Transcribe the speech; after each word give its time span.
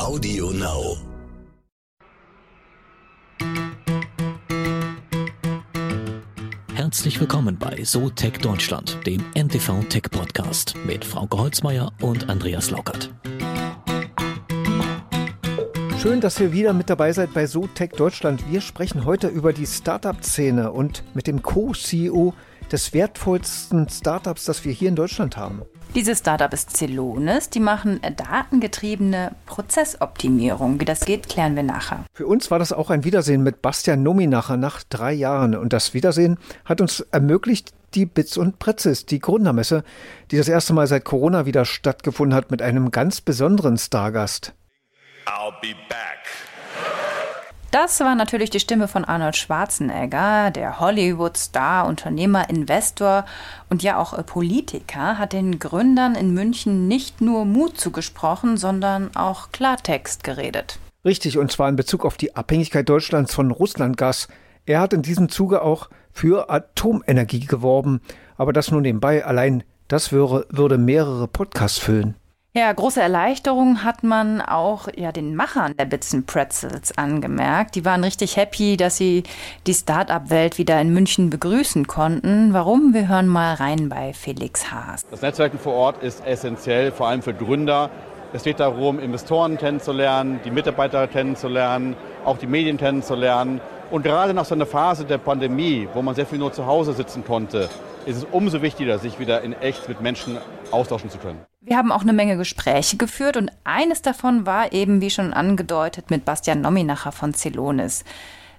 Audio 0.00 0.50
Now. 0.50 0.96
Herzlich 6.72 7.20
willkommen 7.20 7.58
bei 7.58 7.84
So 7.84 8.08
Tech 8.08 8.38
Deutschland, 8.38 8.96
dem 9.06 9.22
NTV 9.34 9.84
Tech 9.90 10.04
Podcast 10.10 10.74
mit 10.86 11.04
Frauke 11.04 11.36
Holzmeier 11.36 11.92
und 12.00 12.30
Andreas 12.30 12.70
Laukert. 12.70 13.12
Schön, 16.00 16.22
dass 16.22 16.40
ihr 16.40 16.52
wieder 16.52 16.72
mit 16.72 16.88
dabei 16.88 17.12
seid 17.12 17.34
bei 17.34 17.46
So 17.46 17.66
Tech 17.66 17.90
Deutschland. 17.90 18.50
Wir 18.50 18.62
sprechen 18.62 19.04
heute 19.04 19.28
über 19.28 19.52
die 19.52 19.66
Startup-Szene 19.66 20.72
und 20.72 21.04
mit 21.14 21.26
dem 21.26 21.42
Co-CEO 21.42 22.32
des 22.72 22.94
wertvollsten 22.94 23.86
Startups, 23.90 24.46
das 24.46 24.64
wir 24.64 24.72
hier 24.72 24.88
in 24.88 24.96
Deutschland 24.96 25.36
haben. 25.36 25.60
Dieses 25.94 26.20
Startup 26.20 26.52
ist 26.52 26.76
Celonis. 26.76 27.50
Die 27.50 27.58
machen 27.58 28.00
datengetriebene 28.16 29.32
Prozessoptimierung. 29.46 30.78
Wie 30.78 30.84
das 30.84 31.04
geht, 31.04 31.28
klären 31.28 31.56
wir 31.56 31.64
nachher. 31.64 32.04
Für 32.12 32.28
uns 32.28 32.50
war 32.50 32.60
das 32.60 32.72
auch 32.72 32.90
ein 32.90 33.02
Wiedersehen 33.02 33.42
mit 33.42 33.60
Bastian 33.60 34.04
Nominacher 34.04 34.56
nach 34.56 34.84
drei 34.88 35.12
Jahren. 35.12 35.56
Und 35.56 35.72
das 35.72 35.92
Wiedersehen 35.92 36.38
hat 36.64 36.80
uns 36.80 37.00
ermöglicht, 37.10 37.72
die 37.94 38.06
Bits 38.06 38.36
und 38.36 38.60
Pretzes, 38.60 39.04
die 39.06 39.18
Gründermesse, 39.18 39.82
die 40.30 40.36
das 40.36 40.48
erste 40.48 40.74
Mal 40.74 40.86
seit 40.86 41.04
Corona 41.04 41.44
wieder 41.44 41.64
stattgefunden 41.64 42.36
hat, 42.36 42.52
mit 42.52 42.62
einem 42.62 42.92
ganz 42.92 43.20
besonderen 43.20 43.76
Stargast. 43.76 44.54
I'll 45.26 45.52
be 45.60 45.74
back. 45.88 46.49
Das 47.70 48.00
war 48.00 48.16
natürlich 48.16 48.50
die 48.50 48.58
Stimme 48.58 48.88
von 48.88 49.04
Arnold 49.04 49.36
Schwarzenegger, 49.36 50.50
der 50.50 50.80
Hollywood-Star, 50.80 51.86
Unternehmer, 51.86 52.50
Investor 52.50 53.24
und 53.68 53.84
ja 53.84 53.96
auch 53.96 54.26
Politiker, 54.26 55.18
hat 55.18 55.32
den 55.32 55.60
Gründern 55.60 56.16
in 56.16 56.34
München 56.34 56.88
nicht 56.88 57.20
nur 57.20 57.44
Mut 57.44 57.78
zugesprochen, 57.78 58.56
sondern 58.56 59.14
auch 59.14 59.52
Klartext 59.52 60.24
geredet. 60.24 60.80
Richtig, 61.04 61.38
und 61.38 61.52
zwar 61.52 61.68
in 61.68 61.76
Bezug 61.76 62.04
auf 62.04 62.16
die 62.16 62.34
Abhängigkeit 62.34 62.88
Deutschlands 62.88 63.32
von 63.32 63.52
Russlandgas. 63.52 64.26
Er 64.66 64.80
hat 64.80 64.92
in 64.92 65.02
diesem 65.02 65.28
Zuge 65.28 65.62
auch 65.62 65.90
für 66.12 66.50
Atomenergie 66.50 67.46
geworben. 67.46 68.00
Aber 68.36 68.52
das 68.52 68.72
nur 68.72 68.80
nebenbei, 68.80 69.24
allein 69.24 69.62
das 69.86 70.10
würde, 70.10 70.44
würde 70.50 70.76
mehrere 70.76 71.28
Podcasts 71.28 71.78
füllen. 71.78 72.16
Ja, 72.52 72.72
große 72.72 73.00
Erleichterung 73.00 73.84
hat 73.84 74.02
man 74.02 74.40
auch 74.40 74.88
ja, 74.96 75.12
den 75.12 75.36
Machern 75.36 75.76
der 75.78 75.84
Bits 75.84 76.16
Pretzels 76.26 76.98
angemerkt. 76.98 77.76
Die 77.76 77.84
waren 77.84 78.02
richtig 78.02 78.36
happy, 78.36 78.76
dass 78.76 78.96
sie 78.96 79.22
die 79.68 79.74
Start-up-Welt 79.74 80.58
wieder 80.58 80.80
in 80.80 80.92
München 80.92 81.30
begrüßen 81.30 81.86
konnten. 81.86 82.52
Warum? 82.52 82.92
Wir 82.92 83.06
hören 83.06 83.28
mal 83.28 83.54
rein 83.54 83.88
bei 83.88 84.12
Felix 84.14 84.72
Haas. 84.72 85.06
Das 85.12 85.22
Netzwerken 85.22 85.60
vor 85.60 85.74
Ort 85.74 86.02
ist 86.02 86.26
essentiell, 86.26 86.90
vor 86.90 87.06
allem 87.06 87.22
für 87.22 87.34
Gründer. 87.34 87.88
Es 88.32 88.42
geht 88.42 88.58
darum, 88.58 88.98
Investoren 88.98 89.56
kennenzulernen, 89.56 90.40
die 90.44 90.50
Mitarbeiter 90.50 91.06
kennenzulernen, 91.06 91.94
auch 92.24 92.38
die 92.38 92.48
Medien 92.48 92.78
kennenzulernen. 92.78 93.60
Und 93.92 94.02
gerade 94.02 94.34
nach 94.34 94.44
so 94.44 94.56
einer 94.56 94.66
Phase 94.66 95.04
der 95.04 95.18
Pandemie, 95.18 95.86
wo 95.94 96.02
man 96.02 96.16
sehr 96.16 96.26
viel 96.26 96.40
nur 96.40 96.52
zu 96.52 96.66
Hause 96.66 96.94
sitzen 96.94 97.24
konnte, 97.24 97.68
ist 98.06 98.16
es 98.16 98.26
umso 98.32 98.60
wichtiger, 98.60 98.98
sich 98.98 99.20
wieder 99.20 99.42
in 99.42 99.52
echt 99.52 99.88
mit 99.88 100.00
Menschen 100.00 100.36
austauschen 100.72 101.10
zu 101.10 101.18
können. 101.18 101.38
Wir 101.62 101.76
haben 101.76 101.92
auch 101.92 102.00
eine 102.00 102.14
Menge 102.14 102.38
Gespräche 102.38 102.96
geführt 102.96 103.36
und 103.36 103.52
eines 103.64 104.00
davon 104.00 104.46
war 104.46 104.72
eben, 104.72 105.02
wie 105.02 105.10
schon 105.10 105.34
angedeutet, 105.34 106.08
mit 106.08 106.24
Bastian 106.24 106.62
Nominacher 106.62 107.12
von 107.12 107.34
Celonis. 107.34 108.02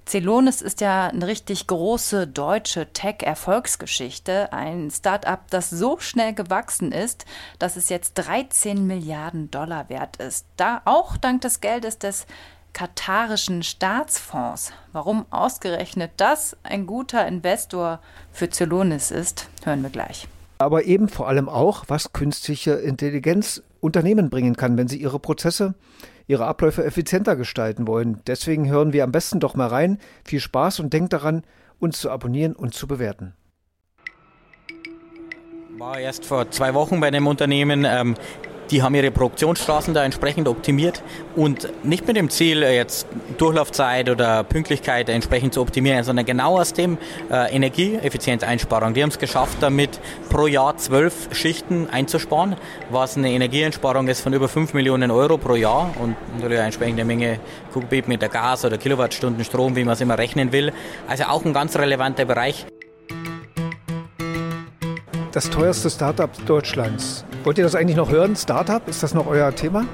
Celonis 0.08 0.62
ist 0.62 0.82
ja 0.82 1.08
eine 1.08 1.26
richtig 1.26 1.66
große 1.66 2.28
deutsche 2.28 2.94
Tech-Erfolgsgeschichte. 2.94 4.54
Ein 4.54 4.92
Start-up, 4.92 5.50
das 5.50 5.72
so 5.72 5.98
schnell 5.98 6.36
gewachsen 6.36 6.92
ist, 6.92 7.26
dass 7.58 7.76
es 7.76 7.90
jetzt 7.90 8.14
13 8.14 8.86
Milliarden 8.86 9.50
Dollar 9.50 9.90
wert 9.90 10.18
ist. 10.18 10.46
Da 10.56 10.84
auch 10.86 11.18
dank 11.18 11.42
des 11.42 11.60
Geldes 11.60 11.98
des 11.98 12.28
katarischen 12.72 13.64
Staatsfonds. 13.64 14.74
Warum 14.92 15.26
ausgerechnet 15.32 16.12
das 16.18 16.56
ein 16.62 16.86
guter 16.86 17.26
Investor 17.26 18.00
für 18.32 18.48
Celonis 18.48 19.10
ist, 19.10 19.50
hören 19.64 19.82
wir 19.82 19.90
gleich 19.90 20.28
aber 20.62 20.86
eben 20.86 21.10
vor 21.10 21.28
allem 21.28 21.50
auch, 21.50 21.86
was 21.88 22.14
künstliche 22.14 22.74
Intelligenz 22.74 23.64
Unternehmen 23.80 24.30
bringen 24.30 24.56
kann, 24.56 24.78
wenn 24.78 24.88
sie 24.88 25.02
ihre 25.02 25.20
Prozesse, 25.20 25.74
ihre 26.28 26.46
Abläufe 26.46 26.86
effizienter 26.86 27.36
gestalten 27.36 27.88
wollen. 27.88 28.22
Deswegen 28.28 28.70
hören 28.70 28.94
wir 28.94 29.04
am 29.04 29.12
besten 29.12 29.40
doch 29.40 29.56
mal 29.56 29.68
rein. 29.68 29.98
Viel 30.24 30.40
Spaß 30.40 30.80
und 30.80 30.94
denkt 30.94 31.14
daran, 31.14 31.44
uns 31.80 32.00
zu 32.00 32.12
abonnieren 32.12 32.56
und 32.56 32.74
zu 32.76 32.88
bewerten. 32.88 33.34
War 35.78 36.00
erst 36.00 36.26
vor 36.26 36.52
zwei 36.52 36.76
Wochen 36.76 37.00
bei 37.00 37.08
einem 37.08 37.26
Unternehmen, 37.26 37.86
ähm, 37.86 38.14
die 38.72 38.82
haben 38.82 38.96
ihre 38.96 39.12
Produktionsstraßen 39.12 39.94
da 39.94 40.04
entsprechend 40.04 40.48
optimiert 40.48 41.04
und 41.36 41.68
nicht 41.84 42.08
mit 42.08 42.16
dem 42.16 42.30
Ziel, 42.30 42.64
äh, 42.64 42.76
jetzt 42.76 43.06
Durchlaufzeit 43.38 44.10
oder 44.10 44.44
Pünktlichkeit 44.44 45.10
entsprechend 45.10 45.54
zu 45.54 45.62
optimieren, 45.62 46.04
sondern 46.04 46.26
genau 46.26 46.60
aus 46.60 46.74
dem 46.74 46.98
äh, 47.30 47.54
Energieeffizienzeinsparung. 47.54 48.94
Die 48.94 49.04
haben 49.04 49.10
es 49.10 49.20
geschafft, 49.20 49.58
damit 49.60 50.00
pro 50.30 50.48
Jahr 50.48 50.78
zwölf 50.78 51.30
Schichten 51.34 51.90
einzusparen, 51.90 52.56
was 52.90 53.18
eine 53.18 53.32
Energieeinsparung 53.32 54.08
ist 54.08 54.22
von 54.22 54.34
über 54.34 54.48
5 54.48 54.74
Millionen 54.74 55.12
Euro 55.12 55.38
pro 55.38 55.56
Jahr 55.56 55.94
und 56.00 56.16
natürlich 56.36 56.58
eine 56.58 56.68
entsprechende 56.68 57.04
Menge 57.04 57.40
Kubikmeter 57.74 58.30
Gas 58.30 58.64
oder 58.66 58.78
Kilowattstunden 58.78 59.44
Strom, 59.44 59.76
wie 59.76 59.84
man 59.84 59.94
es 59.94 60.02
immer 60.02 60.18
rechnen 60.18 60.52
will. 60.52 60.72
Also 61.08 61.26
auch 61.26 61.44
ein 61.44 61.54
ganz 61.54 61.78
relevanter 61.78 62.26
Bereich 62.26 62.66
das 65.32 65.50
teuerste 65.50 65.90
Startup 65.90 66.30
Deutschlands. 66.46 67.26
Wollt 67.44 67.58
ihr 67.58 67.64
das 67.64 67.76
eigentlich 67.76 67.98
noch 67.98 68.12
hören? 68.12 68.36
Startup, 68.36 68.86
ist 68.88 69.02
das 69.02 69.14
noch 69.14 69.28
euer 69.28 69.54
Thema? 69.56 69.86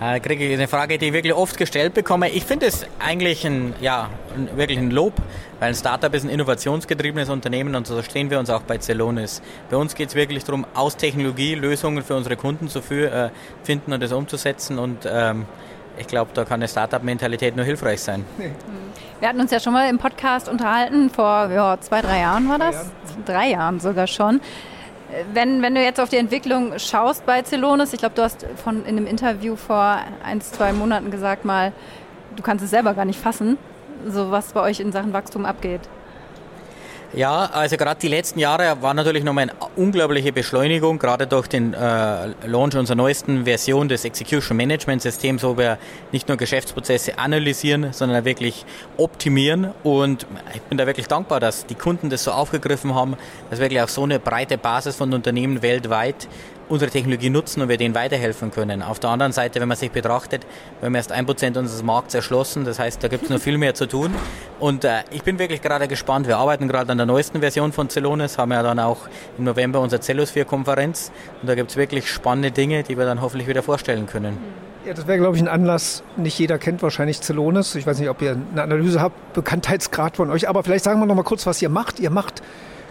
Äh, 0.00 0.20
kriege 0.20 0.46
ich 0.46 0.52
eine 0.52 0.68
Frage, 0.68 0.98
die 0.98 1.06
ich 1.06 1.12
wirklich 1.12 1.32
oft 1.32 1.56
gestellt 1.56 1.94
bekomme. 1.94 2.28
Ich 2.28 2.44
finde 2.44 2.66
es 2.66 2.86
eigentlich 2.98 3.46
ein, 3.46 3.74
ja, 3.80 4.10
wirklich 4.54 4.78
ein 4.78 4.90
Lob, 4.90 5.14
weil 5.58 5.70
ein 5.70 5.74
Startup 5.74 6.12
ist 6.12 6.24
ein 6.24 6.28
innovationsgetriebenes 6.28 7.30
Unternehmen 7.30 7.74
und 7.74 7.86
so 7.86 8.02
stehen 8.02 8.30
wir 8.30 8.38
uns 8.38 8.50
auch 8.50 8.62
bei 8.62 8.78
Celonis. 8.78 9.40
Bei 9.70 9.78
uns 9.78 9.94
geht 9.94 10.10
es 10.10 10.14
wirklich 10.14 10.44
darum, 10.44 10.66
aus 10.74 10.96
Technologie 10.96 11.54
Lösungen 11.54 12.04
für 12.04 12.14
unsere 12.14 12.36
Kunden 12.36 12.68
zu 12.68 12.80
äh, 12.80 13.30
finden 13.64 13.92
und 13.94 14.02
das 14.02 14.12
umzusetzen 14.12 14.78
und 14.78 15.08
ähm, 15.10 15.46
ich 15.96 16.06
glaube, 16.06 16.30
da 16.34 16.44
kann 16.44 16.60
eine 16.60 16.68
Startup-Mentalität 16.68 17.56
nur 17.56 17.64
hilfreich 17.64 18.00
sein. 18.00 18.24
Wir 19.20 19.28
hatten 19.28 19.40
uns 19.40 19.50
ja 19.50 19.60
schon 19.60 19.72
mal 19.72 19.88
im 19.88 19.98
Podcast 19.98 20.48
unterhalten, 20.48 21.08
vor 21.08 21.50
ja, 21.50 21.78
zwei, 21.80 22.02
drei 22.02 22.20
Jahren 22.20 22.48
war 22.48 22.58
das? 22.58 22.74
Drei 22.74 22.82
Jahren, 22.82 23.24
drei 23.24 23.50
Jahren 23.50 23.80
sogar 23.80 24.06
schon. 24.06 24.40
Wenn, 25.32 25.62
wenn 25.62 25.74
du 25.74 25.82
jetzt 25.82 26.00
auf 26.00 26.10
die 26.10 26.18
Entwicklung 26.18 26.78
schaust 26.78 27.24
bei 27.24 27.42
Celonis, 27.42 27.92
ich 27.92 28.00
glaube, 28.00 28.14
du 28.14 28.22
hast 28.22 28.44
von, 28.62 28.84
in 28.84 28.96
einem 28.96 29.06
Interview 29.06 29.56
vor 29.56 30.00
ein, 30.22 30.40
zwei 30.42 30.72
Monaten 30.72 31.10
gesagt 31.10 31.44
mal, 31.44 31.72
du 32.34 32.42
kannst 32.42 32.62
es 32.64 32.70
selber 32.70 32.92
gar 32.92 33.04
nicht 33.06 33.18
fassen, 33.18 33.56
so 34.06 34.30
was 34.30 34.52
bei 34.52 34.60
euch 34.60 34.80
in 34.80 34.92
Sachen 34.92 35.12
Wachstum 35.12 35.46
abgeht. 35.46 35.82
Ja, 37.12 37.46
also 37.46 37.76
gerade 37.76 38.00
die 38.00 38.08
letzten 38.08 38.40
Jahre 38.40 38.82
war 38.82 38.92
natürlich 38.92 39.22
nochmal 39.22 39.44
eine 39.44 39.52
unglaubliche 39.76 40.32
Beschleunigung, 40.32 40.98
gerade 40.98 41.26
durch 41.26 41.46
den 41.46 41.72
äh, 41.72 42.28
Launch 42.46 42.74
unserer 42.74 42.96
neuesten 42.96 43.44
Version 43.44 43.88
des 43.88 44.04
Execution 44.04 44.56
Management 44.56 45.02
Systems, 45.02 45.42
wo 45.44 45.56
wir 45.56 45.78
nicht 46.10 46.28
nur 46.28 46.36
Geschäftsprozesse 46.36 47.18
analysieren, 47.18 47.92
sondern 47.92 48.24
wirklich 48.24 48.66
optimieren. 48.96 49.72
Und 49.84 50.26
ich 50.52 50.62
bin 50.62 50.78
da 50.78 50.86
wirklich 50.86 51.06
dankbar, 51.06 51.38
dass 51.38 51.64
die 51.64 51.76
Kunden 51.76 52.10
das 52.10 52.24
so 52.24 52.32
aufgegriffen 52.32 52.94
haben, 52.94 53.16
dass 53.50 53.60
wirklich 53.60 53.80
auch 53.80 53.88
so 53.88 54.02
eine 54.02 54.18
breite 54.18 54.58
Basis 54.58 54.96
von 54.96 55.14
Unternehmen 55.14 55.62
weltweit 55.62 56.28
unsere 56.68 56.90
Technologie 56.90 57.30
nutzen 57.30 57.62
und 57.62 57.68
wir 57.68 57.76
denen 57.76 57.94
weiterhelfen 57.94 58.50
können. 58.50 58.82
Auf 58.82 58.98
der 58.98 59.10
anderen 59.10 59.32
Seite, 59.32 59.60
wenn 59.60 59.68
man 59.68 59.76
sich 59.76 59.90
betrachtet, 59.90 60.46
wir 60.80 60.86
haben 60.86 60.94
erst 60.94 61.12
ein 61.12 61.26
Prozent 61.26 61.56
unseres 61.56 61.82
Markts 61.82 62.14
erschlossen, 62.14 62.64
das 62.64 62.78
heißt, 62.78 63.02
da 63.02 63.08
gibt 63.08 63.24
es 63.24 63.30
noch 63.30 63.40
viel 63.40 63.58
mehr 63.58 63.74
zu 63.74 63.86
tun. 63.86 64.14
Und 64.58 64.84
äh, 64.84 65.02
ich 65.10 65.22
bin 65.22 65.38
wirklich 65.38 65.62
gerade 65.62 65.86
gespannt. 65.88 66.26
Wir 66.26 66.38
arbeiten 66.38 66.68
gerade 66.68 66.90
an 66.90 66.98
der 66.98 67.06
neuesten 67.06 67.40
Version 67.40 67.72
von 67.72 67.88
Celonis, 67.88 68.38
haben 68.38 68.52
ja 68.52 68.62
dann 68.62 68.78
auch 68.78 69.08
im 69.38 69.44
November 69.44 69.80
unsere 69.80 70.00
Cellosphere-Konferenz 70.00 71.12
und 71.40 71.48
da 71.48 71.54
gibt 71.54 71.70
es 71.70 71.76
wirklich 71.76 72.10
spannende 72.10 72.50
Dinge, 72.50 72.82
die 72.82 72.98
wir 72.98 73.04
dann 73.04 73.20
hoffentlich 73.20 73.48
wieder 73.48 73.62
vorstellen 73.62 74.06
können. 74.06 74.38
Ja, 74.86 74.94
das 74.94 75.06
wäre, 75.08 75.18
glaube 75.18 75.36
ich, 75.36 75.42
ein 75.42 75.48
Anlass. 75.48 76.04
Nicht 76.16 76.38
jeder 76.38 76.58
kennt 76.58 76.80
wahrscheinlich 76.80 77.20
Celonis. 77.20 77.74
Ich 77.74 77.86
weiß 77.86 77.98
nicht, 77.98 78.08
ob 78.08 78.22
ihr 78.22 78.36
eine 78.52 78.62
Analyse 78.62 79.00
habt, 79.00 79.32
Bekanntheitsgrad 79.32 80.16
von 80.16 80.30
euch, 80.30 80.48
aber 80.48 80.62
vielleicht 80.62 80.84
sagen 80.84 81.00
wir 81.00 81.06
noch 81.06 81.16
mal 81.16 81.24
kurz, 81.24 81.44
was 81.44 81.60
ihr 81.60 81.68
macht. 81.68 81.98
Ihr 81.98 82.10
macht 82.10 82.40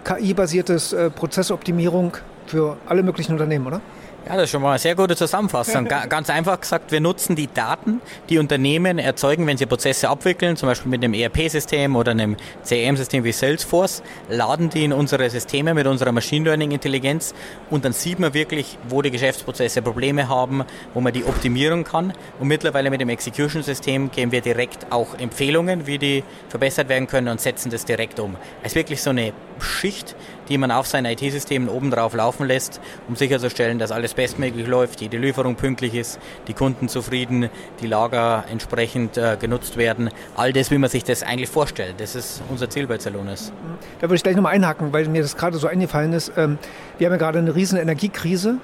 KI-basiertes 0.03 0.91
äh, 0.91 1.09
Prozessoptimierung 1.09 2.17
für 2.47 2.77
alle 2.87 3.03
möglichen 3.03 3.33
Unternehmen, 3.33 3.67
oder? 3.67 3.81
Ja, 4.27 4.33
das 4.37 4.45
ist 4.45 4.49
schon 4.49 4.63
mal 4.63 4.71
eine 4.71 4.79
sehr 4.79 4.95
gute 4.95 5.15
Zusammenfassung. 5.15 5.85
Ganz 6.09 6.31
einfach 6.31 6.59
gesagt, 6.59 6.91
wir 6.91 6.99
nutzen 6.99 7.35
die 7.35 7.45
Daten, 7.45 8.01
die 8.27 8.39
Unternehmen 8.39 8.97
erzeugen, 8.97 9.45
wenn 9.45 9.55
sie 9.55 9.67
Prozesse 9.67 10.09
abwickeln, 10.09 10.57
zum 10.57 10.67
Beispiel 10.67 10.89
mit 10.89 11.03
einem 11.03 11.13
ERP-System 11.13 11.95
oder 11.95 12.09
einem 12.09 12.35
CRM-System 12.63 13.23
wie 13.23 13.31
Salesforce, 13.31 14.01
laden 14.27 14.71
die 14.71 14.83
in 14.83 14.93
unsere 14.93 15.29
Systeme 15.29 15.75
mit 15.75 15.85
unserer 15.85 16.11
Machine 16.11 16.45
Learning-Intelligenz 16.45 17.35
und 17.69 17.85
dann 17.85 17.93
sieht 17.93 18.17
man 18.17 18.33
wirklich, 18.33 18.79
wo 18.89 19.03
die 19.03 19.11
Geschäftsprozesse 19.11 19.83
Probleme 19.83 20.27
haben, 20.27 20.63
wo 20.95 21.01
man 21.01 21.13
die 21.13 21.23
optimieren 21.23 21.83
kann. 21.83 22.11
Und 22.39 22.47
mittlerweile 22.47 22.89
mit 22.89 23.01
dem 23.01 23.09
Execution-System 23.09 24.09
geben 24.09 24.31
wir 24.31 24.41
direkt 24.41 24.91
auch 24.91 25.19
Empfehlungen, 25.19 25.85
wie 25.85 25.99
die 25.99 26.23
verbessert 26.49 26.89
werden 26.89 27.05
können 27.05 27.27
und 27.27 27.41
setzen 27.41 27.69
das 27.69 27.85
direkt 27.85 28.19
um. 28.19 28.37
Es 28.63 28.71
ist 28.71 28.75
wirklich 28.75 29.03
so 29.03 29.11
eine 29.11 29.33
Schicht, 29.59 30.15
die 30.49 30.57
man 30.57 30.71
auf 30.71 30.87
seinen 30.87 31.05
IT-Systemen 31.05 31.69
obendrauf 31.69 32.13
laufen 32.13 32.45
lässt, 32.45 32.79
um 33.07 33.15
sicherzustellen, 33.15 33.79
dass 33.79 33.91
alles 33.91 34.13
bestmöglich 34.13 34.67
läuft, 34.67 35.01
jede 35.01 35.17
Lieferung 35.17 35.55
pünktlich 35.55 35.95
ist, 35.95 36.19
die 36.47 36.53
Kunden 36.53 36.87
zufrieden, 36.87 37.49
die 37.81 37.87
Lager 37.87 38.45
entsprechend 38.51 39.17
äh, 39.17 39.37
genutzt 39.39 39.77
werden. 39.77 40.09
All 40.35 40.53
das, 40.53 40.71
wie 40.71 40.77
man 40.77 40.89
sich 40.89 41.03
das 41.03 41.23
eigentlich 41.23 41.49
vorstellt. 41.49 41.95
Das 41.97 42.15
ist 42.15 42.41
unser 42.49 42.69
Ziel 42.69 42.87
bei 42.87 42.97
Zelonis. 42.97 43.51
Da 43.99 44.03
würde 44.03 44.15
ich 44.15 44.23
gleich 44.23 44.35
nochmal 44.35 44.53
einhaken, 44.53 44.93
weil 44.93 45.07
mir 45.07 45.21
das 45.21 45.35
gerade 45.35 45.57
so 45.57 45.67
eingefallen 45.67 46.13
ist. 46.13 46.31
Ähm, 46.37 46.57
wir 46.97 47.07
haben 47.07 47.13
ja 47.13 47.17
gerade 47.17 47.39
eine 47.39 47.55
riesen 47.55 47.79
Energiekrise. 47.79 48.57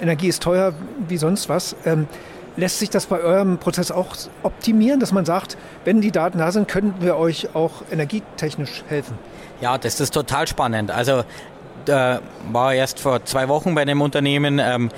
Energie 0.00 0.28
ist 0.28 0.42
teuer 0.42 0.74
wie 1.08 1.16
sonst 1.16 1.48
was. 1.48 1.76
Ähm, 1.84 2.06
lässt 2.56 2.78
sich 2.78 2.90
das 2.90 3.06
bei 3.06 3.20
eurem 3.20 3.58
Prozess 3.58 3.90
auch 3.90 4.16
optimieren, 4.42 5.00
dass 5.00 5.12
man 5.12 5.24
sagt, 5.24 5.56
wenn 5.84 6.00
die 6.00 6.10
Daten 6.10 6.38
da 6.38 6.50
sind, 6.52 6.68
können 6.68 6.94
wir 7.00 7.16
euch 7.16 7.54
auch 7.54 7.82
energietechnisch 7.90 8.84
helfen? 8.88 9.18
Ja, 9.60 9.78
das 9.78 10.00
ist 10.00 10.12
total 10.12 10.46
spannend. 10.46 10.90
Also 10.90 11.24
da 11.84 12.20
war 12.50 12.74
erst 12.74 13.00
vor 13.00 13.24
zwei 13.24 13.48
Wochen 13.48 13.74
bei 13.74 13.82
einem 13.82 14.00
Unternehmen, 14.00 14.58
ähm, 14.58 14.90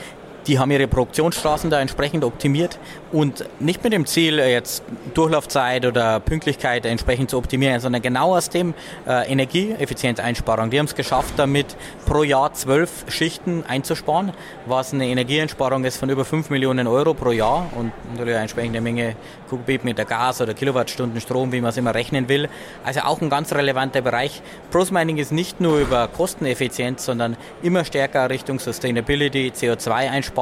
die 0.47 0.59
haben 0.59 0.71
ihre 0.71 0.87
Produktionsstraßen 0.87 1.69
da 1.71 1.81
entsprechend 1.81 2.25
optimiert 2.25 2.79
und 3.13 3.45
nicht 3.61 3.85
mit 3.85 3.93
dem 3.93 4.07
Ziel, 4.07 4.39
jetzt 4.39 4.83
Durchlaufzeit 5.15 5.85
oder 5.85 6.21
Pünktlichkeit 6.21 6.87
entsprechend 6.87 7.31
zu 7.31 7.39
optimieren, 7.39 7.81
sondern 7.81 8.03
genau 8.03 8.35
aus 8.37 8.49
dem 8.49 8.75
äh, 9.07 9.31
Energieeffizienzeinsparung. 9.31 10.71
Die 10.71 10.79
haben 10.79 10.87
es 10.87 10.95
geschafft, 10.95 11.35
damit 11.37 11.77
pro 12.07 12.23
Jahr 12.23 12.53
zwölf 12.55 13.05
Schichten 13.09 13.65
einzusparen, 13.67 14.33
was 14.67 14.93
eine 14.93 15.07
Energieeinsparung 15.07 15.85
ist 15.85 15.99
von 15.99 16.09
über 16.09 16.25
5 16.25 16.51
Millionen 16.51 16.87
Euro 16.87 17.15
pro 17.15 17.33
Jahr 17.33 17.69
und 17.77 17.93
natürlich 18.13 18.35
eine 18.35 18.43
entsprechende 18.43 18.81
Menge 18.81 19.17
Kubikmeter 19.49 20.05
Gas 20.05 20.41
oder 20.41 20.55
Kilowattstunden 20.55 21.21
Strom, 21.21 21.53
wie 21.53 21.61
man 21.61 21.71
es 21.71 21.77
immer 21.77 21.95
rechnen 21.95 22.29
will. 22.29 22.49
Also 22.85 23.01
auch 23.01 23.21
ein 23.21 23.31
ganz 23.31 23.53
relevanter 23.53 24.03
Bereich. 24.03 24.43
Prosmining 24.71 25.19
ist 25.19 25.33
nicht 25.33 25.61
nur 25.61 25.79
über 25.79 26.09
Kosteneffizienz, 26.09 27.05
sondern 27.05 27.37
immer 27.63 27.85
stärker 27.85 28.31
Richtung 28.31 28.59
Sustainability, 28.59 29.53
CO2-Einsparung 29.55 30.38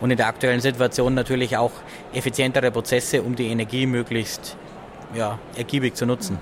und 0.00 0.10
in 0.10 0.16
der 0.16 0.26
aktuellen 0.26 0.60
Situation 0.60 1.14
natürlich 1.14 1.56
auch 1.56 1.72
effizientere 2.12 2.70
Prozesse, 2.70 3.22
um 3.22 3.34
die 3.34 3.48
Energie 3.48 3.86
möglichst 3.86 4.56
ja, 5.14 5.38
ergiebig 5.56 5.94
zu 5.94 6.06
nutzen 6.06 6.38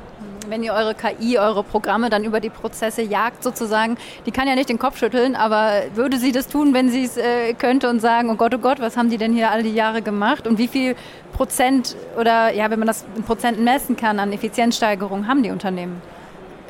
wenn 0.50 0.62
ihr 0.62 0.72
eure 0.72 0.94
KI, 0.94 1.38
eure 1.38 1.62
Programme 1.62 2.10
dann 2.10 2.24
über 2.24 2.40
die 2.40 2.50
Prozesse 2.50 3.02
jagt 3.02 3.42
sozusagen, 3.42 3.96
die 4.26 4.30
kann 4.30 4.48
ja 4.48 4.54
nicht 4.54 4.68
den 4.68 4.78
Kopf 4.78 4.98
schütteln, 4.98 5.36
aber 5.36 5.82
würde 5.94 6.18
sie 6.18 6.32
das 6.32 6.48
tun, 6.48 6.74
wenn 6.74 6.90
sie 6.90 7.04
es 7.04 7.16
äh, 7.16 7.54
könnte 7.54 7.88
und 7.88 8.00
sagen, 8.00 8.30
oh 8.30 8.34
Gott, 8.34 8.54
oh 8.54 8.58
Gott, 8.58 8.80
was 8.80 8.96
haben 8.96 9.10
die 9.10 9.18
denn 9.18 9.32
hier 9.32 9.50
all 9.50 9.62
die 9.62 9.74
Jahre 9.74 10.02
gemacht 10.02 10.46
und 10.46 10.58
wie 10.58 10.68
viel 10.68 10.96
Prozent 11.32 11.96
oder 12.18 12.52
ja, 12.52 12.70
wenn 12.70 12.78
man 12.78 12.88
das 12.88 13.04
in 13.16 13.22
Prozenten 13.22 13.64
messen 13.64 13.96
kann 13.96 14.18
an 14.18 14.32
Effizienzsteigerung 14.32 15.28
haben 15.28 15.42
die 15.42 15.50
Unternehmen? 15.50 16.02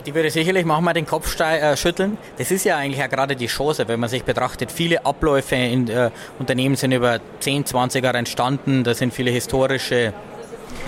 Die 0.06 0.14
würde 0.14 0.30
sicherlich 0.30 0.64
manchmal 0.64 0.94
den 0.94 1.06
Kopf 1.06 1.38
äh, 1.40 1.76
schütteln. 1.76 2.16
Das 2.38 2.50
ist 2.50 2.64
ja 2.64 2.76
eigentlich 2.76 2.98
ja 2.98 3.06
gerade 3.06 3.36
die 3.36 3.46
Chance, 3.46 3.86
wenn 3.86 4.00
man 4.00 4.08
sich 4.08 4.24
betrachtet. 4.24 4.72
Viele 4.72 5.04
Abläufe 5.04 5.56
in 5.56 5.88
äh, 5.88 6.10
Unternehmen 6.38 6.76
sind 6.76 6.92
über 6.92 7.20
10, 7.40 7.66
20 7.66 8.02
Jahre 8.02 8.18
entstanden. 8.18 8.82
Da 8.82 8.94
sind 8.94 9.12
viele 9.12 9.30
historische 9.30 10.14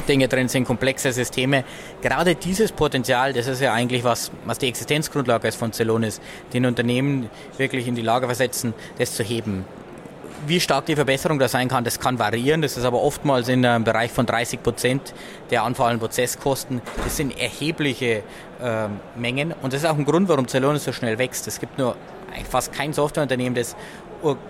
Dinge 0.09 0.29
drin 0.29 0.49
sind, 0.49 0.65
komplexe 0.65 1.13
Systeme. 1.13 1.65
Gerade 2.01 2.35
dieses 2.35 2.73
Potenzial, 2.73 3.33
das 3.33 3.47
ist 3.47 3.61
ja 3.61 3.73
eigentlich 3.73 4.05
was, 4.05 4.31
was 4.45 4.59
die 4.59 4.69
Existenzgrundlage 4.69 5.49
ist 5.49 5.57
von 5.57 5.73
Celonis, 5.73 6.21
den 6.53 6.67
Unternehmen 6.67 7.29
wirklich 7.59 7.87
in 7.87 7.95
die 7.95 8.03
Lage 8.03 8.27
versetzen, 8.27 8.75
das 8.99 9.15
zu 9.15 9.23
heben. 9.23 9.65
Wie 10.45 10.59
stark 10.59 10.87
die 10.87 10.97
Verbesserung 10.97 11.39
da 11.39 11.47
sein 11.47 11.69
kann, 11.69 11.85
das 11.85 12.01
kann 12.01 12.19
variieren. 12.19 12.63
Das 12.63 12.77
ist 12.77 12.85
aber 12.85 13.01
oftmals 13.01 13.49
in 13.49 13.65
einem 13.65 13.85
Bereich 13.85 14.11
von 14.11 14.27
30 14.27 14.63
Prozent 14.63 15.15
der 15.51 15.63
anfallenden 15.63 16.01
Prozesskosten. 16.01 16.83
Das 17.05 17.17
sind 17.17 17.39
erhebliche 17.39 18.25
äh, 18.61 18.89
Mengen 19.17 19.55
und 19.63 19.73
das 19.73 19.83
ist 19.83 19.89
auch 19.89 19.97
ein 19.97 20.05
Grund, 20.05 20.29
warum 20.29 20.49
Celonis 20.49 20.85
so 20.85 20.93
schnell 20.93 21.19
wächst. 21.19 21.47
Es 21.47 21.61
gibt 21.61 21.79
nur 21.79 21.97
fast 22.51 22.73
kein 22.73 22.93
Softwareunternehmen, 22.93 23.55
das 23.55 23.77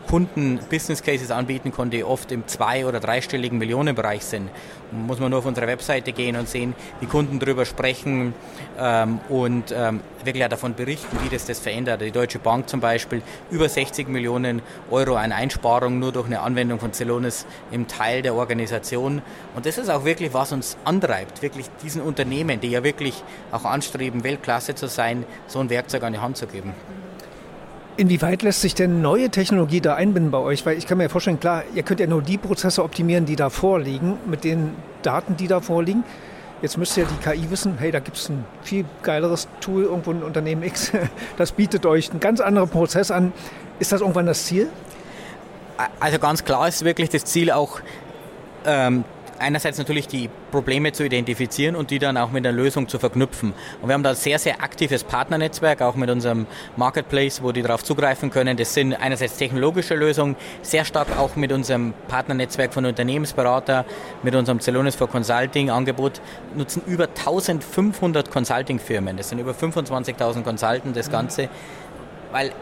Kunden 0.08 0.58
Business 0.70 1.02
Cases 1.02 1.30
anbieten 1.30 1.72
konnte, 1.72 1.96
die 1.96 2.04
oft 2.04 2.30
im 2.32 2.46
zwei- 2.46 2.86
oder 2.86 3.00
dreistelligen 3.00 3.58
Millionenbereich 3.58 4.24
sind. 4.24 4.50
Muss 4.90 5.18
man 5.18 5.30
nur 5.30 5.38
auf 5.38 5.46
unsere 5.46 5.66
Webseite 5.66 6.12
gehen 6.12 6.36
und 6.36 6.48
sehen, 6.48 6.74
wie 7.00 7.06
Kunden 7.06 7.38
darüber 7.38 7.64
sprechen 7.64 8.34
ähm, 8.78 9.20
und 9.28 9.72
ähm, 9.74 10.00
wirklich 10.24 10.46
davon 10.48 10.74
berichten, 10.74 11.16
wie 11.24 11.28
das 11.28 11.46
das 11.46 11.58
verändert. 11.58 12.02
Die 12.02 12.10
Deutsche 12.10 12.38
Bank 12.38 12.68
zum 12.68 12.80
Beispiel 12.80 13.22
über 13.50 13.68
60 13.68 14.08
Millionen 14.08 14.60
Euro 14.90 15.16
an 15.16 15.32
Einsparung 15.32 15.98
nur 15.98 16.12
durch 16.12 16.26
eine 16.26 16.40
Anwendung 16.40 16.78
von 16.78 16.92
Celonis 16.92 17.46
im 17.70 17.88
Teil 17.88 18.22
der 18.22 18.34
Organisation. 18.34 19.22
Und 19.54 19.66
das 19.66 19.78
ist 19.78 19.88
auch 19.88 20.04
wirklich, 20.04 20.34
was 20.34 20.52
uns 20.52 20.76
antreibt, 20.84 21.42
wirklich 21.42 21.66
diesen 21.82 22.02
Unternehmen, 22.02 22.60
die 22.60 22.68
ja 22.68 22.84
wirklich 22.84 23.22
auch 23.50 23.64
anstreben, 23.64 24.24
Weltklasse 24.24 24.74
zu 24.74 24.88
sein, 24.88 25.24
so 25.46 25.58
ein 25.60 25.70
Werkzeug 25.70 26.02
an 26.02 26.12
die 26.12 26.18
Hand 26.18 26.36
zu 26.36 26.46
geben. 26.46 26.74
Inwieweit 27.96 28.42
lässt 28.42 28.62
sich 28.62 28.74
denn 28.74 29.02
neue 29.02 29.28
Technologie 29.28 29.82
da 29.82 29.94
einbinden 29.94 30.30
bei 30.30 30.38
euch? 30.38 30.64
Weil 30.64 30.78
ich 30.78 30.86
kann 30.86 30.96
mir 30.96 31.10
vorstellen, 31.10 31.38
klar, 31.40 31.62
ihr 31.74 31.82
könnt 31.82 32.00
ja 32.00 32.06
nur 32.06 32.22
die 32.22 32.38
Prozesse 32.38 32.82
optimieren, 32.82 33.26
die 33.26 33.36
da 33.36 33.50
vorliegen, 33.50 34.16
mit 34.26 34.44
den 34.44 34.70
Daten, 35.02 35.36
die 35.36 35.46
da 35.46 35.60
vorliegen. 35.60 36.02
Jetzt 36.62 36.78
müsste 36.78 37.02
ja 37.02 37.06
die 37.06 37.22
KI 37.22 37.50
wissen, 37.50 37.76
hey, 37.78 37.90
da 37.90 37.98
gibt 37.98 38.16
es 38.16 38.28
ein 38.30 38.44
viel 38.62 38.86
geileres 39.02 39.48
Tool 39.60 39.82
irgendwo 39.82 40.12
in 40.12 40.22
Unternehmen 40.22 40.62
X, 40.62 40.92
das 41.36 41.52
bietet 41.52 41.84
euch 41.84 42.10
einen 42.10 42.20
ganz 42.20 42.40
anderen 42.40 42.68
Prozess 42.68 43.10
an. 43.10 43.32
Ist 43.78 43.92
das 43.92 44.00
irgendwann 44.00 44.26
das 44.26 44.46
Ziel? 44.46 44.68
Also 45.98 46.18
ganz 46.18 46.44
klar 46.44 46.68
ist 46.68 46.84
wirklich 46.84 47.10
das 47.10 47.24
Ziel 47.24 47.50
auch, 47.50 47.80
ähm, 48.64 49.04
einerseits 49.38 49.78
natürlich 49.78 50.08
die 50.08 50.28
Probleme 50.50 50.92
zu 50.92 51.04
identifizieren 51.04 51.76
und 51.76 51.90
die 51.90 51.98
dann 51.98 52.16
auch 52.16 52.30
mit 52.30 52.44
der 52.44 52.52
Lösung 52.52 52.88
zu 52.88 52.98
verknüpfen. 52.98 53.52
Und 53.80 53.88
wir 53.88 53.94
haben 53.94 54.02
da 54.02 54.10
ein 54.10 54.16
sehr, 54.16 54.38
sehr 54.38 54.62
aktives 54.62 55.04
Partnernetzwerk, 55.04 55.82
auch 55.82 55.94
mit 55.94 56.10
unserem 56.10 56.46
Marketplace, 56.76 57.42
wo 57.42 57.52
die 57.52 57.62
darauf 57.62 57.84
zugreifen 57.84 58.30
können. 58.30 58.56
Das 58.56 58.74
sind 58.74 58.94
einerseits 58.94 59.36
technologische 59.36 59.94
Lösungen, 59.94 60.36
sehr 60.62 60.84
stark 60.84 61.08
auch 61.18 61.36
mit 61.36 61.52
unserem 61.52 61.94
Partnernetzwerk 62.08 62.72
von 62.72 62.84
Unternehmensberater, 62.84 63.84
mit 64.22 64.34
unserem 64.34 64.60
Celonis 64.60 64.94
for 64.94 65.08
Consulting 65.08 65.70
Angebot, 65.70 66.20
nutzen 66.54 66.82
über 66.86 67.04
1500 67.04 68.30
Consulting-Firmen. 68.30 69.16
Das 69.16 69.28
sind 69.28 69.38
über 69.38 69.52
25.000 69.52 70.42
Consultants, 70.42 70.96
das 70.96 71.10
Ganze. 71.10 71.48
Weil 72.32 72.52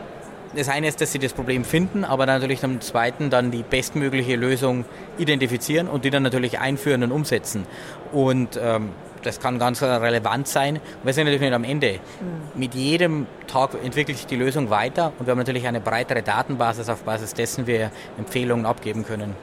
das 0.55 0.69
eine 0.69 0.89
ist, 0.89 1.01
dass 1.01 1.13
sie 1.13 1.19
das 1.19 1.33
Problem 1.33 1.65
finden, 1.65 2.05
aber 2.05 2.27
dann 2.27 2.41
natürlich 2.41 2.61
zum 2.61 2.81
Zweiten 2.81 3.31
dann 3.31 3.51
die 3.51 3.63
bestmögliche 3.63 4.37
Lösung 4.37 4.85
identifizieren 5.19 5.89
und 5.89 6.05
die 6.05 6.11
dann 6.11 6.23
natürlich 6.23 6.59
einführen 6.59 7.03
und 7.03 7.13
umsetzen. 7.13 7.67
Und 8.13 8.59
ähm, 8.63 8.91
das 9.23 9.39
kann 9.39 9.59
ganz 9.59 9.83
relevant 9.83 10.49
sein. 10.49 10.81
wir 11.03 11.13
sind 11.13 11.25
natürlich 11.25 11.43
nicht 11.43 11.53
am 11.53 11.65
Ende. 11.65 12.01
Mhm. 12.21 12.59
Mit 12.59 12.75
jedem 12.75 13.27
Tag 13.47 13.71
entwickelt 13.83 14.17
sich 14.17 14.27
die 14.27 14.37
Lösung 14.37 14.71
weiter 14.71 15.13
und 15.19 15.27
wir 15.27 15.33
haben 15.33 15.39
natürlich 15.39 15.67
eine 15.67 15.81
breitere 15.81 16.23
Datenbasis, 16.23 16.89
auf 16.89 17.03
Basis 17.03 17.35
dessen 17.35 17.67
wir 17.67 17.91
Empfehlungen 18.19 18.67
abgeben 18.67 19.05
können. 19.05 19.35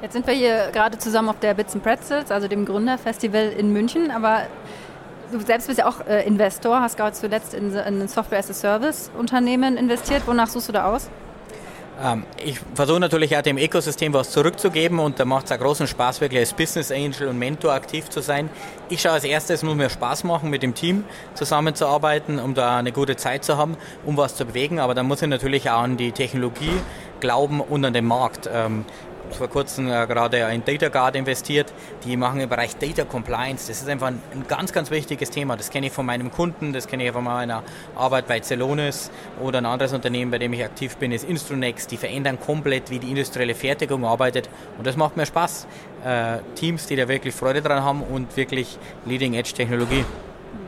Jetzt 0.00 0.14
sind 0.14 0.26
wir 0.26 0.34
hier 0.34 0.70
gerade 0.72 0.98
zusammen 0.98 1.28
auf 1.28 1.38
der 1.38 1.54
Bits 1.54 1.74
and 1.74 1.84
Pretzels, 1.84 2.32
also 2.32 2.48
dem 2.48 2.64
Gründerfestival 2.64 3.50
in 3.50 3.72
München, 3.72 4.10
aber 4.10 4.48
du 5.32 5.40
selbst 5.40 5.66
bist 5.66 5.78
ja 5.78 5.86
auch 5.86 6.06
äh, 6.06 6.26
Investor, 6.26 6.80
hast 6.80 6.96
gerade 6.96 7.16
zuletzt 7.16 7.54
in, 7.54 7.74
in 7.74 8.02
ein 8.02 8.08
Software-as-a-Service-Unternehmen 8.08 9.76
investiert. 9.76 10.22
Wonach 10.26 10.48
suchst 10.48 10.68
du 10.68 10.72
da 10.72 10.92
aus? 10.92 11.08
Ähm, 12.02 12.24
ich 12.42 12.58
versuche 12.74 13.00
natürlich 13.00 13.36
auch 13.36 13.42
dem 13.42 13.58
Ökosystem 13.58 14.12
was 14.12 14.30
zurückzugeben 14.30 14.98
und 14.98 15.20
da 15.20 15.24
macht 15.24 15.46
es 15.46 15.52
auch 15.52 15.58
großen 15.58 15.86
Spaß, 15.86 16.20
wirklich 16.20 16.40
als 16.40 16.52
Business 16.52 16.90
Angel 16.90 17.28
und 17.28 17.38
Mentor 17.38 17.72
aktiv 17.72 18.08
zu 18.08 18.20
sein. 18.20 18.48
Ich 18.88 19.02
schaue 19.02 19.12
als 19.12 19.24
erstes, 19.24 19.56
es 19.56 19.62
muss 19.62 19.76
mir 19.76 19.90
Spaß 19.90 20.24
machen, 20.24 20.50
mit 20.50 20.62
dem 20.62 20.74
Team 20.74 21.04
zusammenzuarbeiten, 21.34 22.38
um 22.38 22.54
da 22.54 22.78
eine 22.78 22.92
gute 22.92 23.16
Zeit 23.16 23.44
zu 23.44 23.56
haben, 23.56 23.76
um 24.04 24.16
was 24.16 24.36
zu 24.36 24.44
bewegen. 24.46 24.80
Aber 24.80 24.94
dann 24.94 25.06
muss 25.06 25.22
ich 25.22 25.28
natürlich 25.28 25.70
auch 25.70 25.82
an 25.82 25.96
die 25.96 26.12
Technologie 26.12 26.72
glauben 27.20 27.60
und 27.60 27.84
an 27.84 27.92
den 27.92 28.06
Markt. 28.06 28.48
Ähm, 28.52 28.84
vor 29.30 29.48
kurzem 29.48 29.88
äh, 29.88 30.06
gerade 30.06 30.38
in 30.38 30.64
DataGuard 30.64 31.16
investiert. 31.16 31.72
Die 32.04 32.16
machen 32.16 32.40
im 32.40 32.48
Bereich 32.48 32.76
Data 32.76 33.04
Compliance. 33.04 33.68
Das 33.68 33.80
ist 33.80 33.88
einfach 33.88 34.08
ein, 34.08 34.20
ein 34.32 34.44
ganz, 34.48 34.72
ganz 34.72 34.90
wichtiges 34.90 35.30
Thema. 35.30 35.56
Das 35.56 35.70
kenne 35.70 35.86
ich 35.86 35.92
von 35.92 36.06
meinem 36.06 36.30
Kunden, 36.30 36.72
das 36.72 36.86
kenne 36.86 37.06
ich 37.06 37.12
von 37.12 37.24
meiner 37.24 37.62
Arbeit 37.96 38.26
bei 38.26 38.40
Celonis 38.40 39.10
oder 39.40 39.58
ein 39.58 39.66
anderes 39.66 39.92
Unternehmen, 39.92 40.30
bei 40.30 40.38
dem 40.38 40.52
ich 40.52 40.64
aktiv 40.64 40.96
bin, 40.96 41.12
ist 41.12 41.28
Instrunex. 41.28 41.86
Die 41.86 41.96
verändern 41.96 42.38
komplett, 42.40 42.90
wie 42.90 42.98
die 42.98 43.10
industrielle 43.10 43.54
Fertigung 43.54 44.04
arbeitet. 44.04 44.48
Und 44.78 44.86
das 44.86 44.96
macht 44.96 45.16
mir 45.16 45.26
Spaß. 45.26 45.66
Äh, 46.04 46.38
Teams, 46.54 46.86
die 46.86 46.96
da 46.96 47.08
wirklich 47.08 47.34
Freude 47.34 47.62
dran 47.62 47.82
haben 47.82 48.02
und 48.02 48.36
wirklich 48.36 48.78
Leading-Edge-Technologie. 49.06 50.04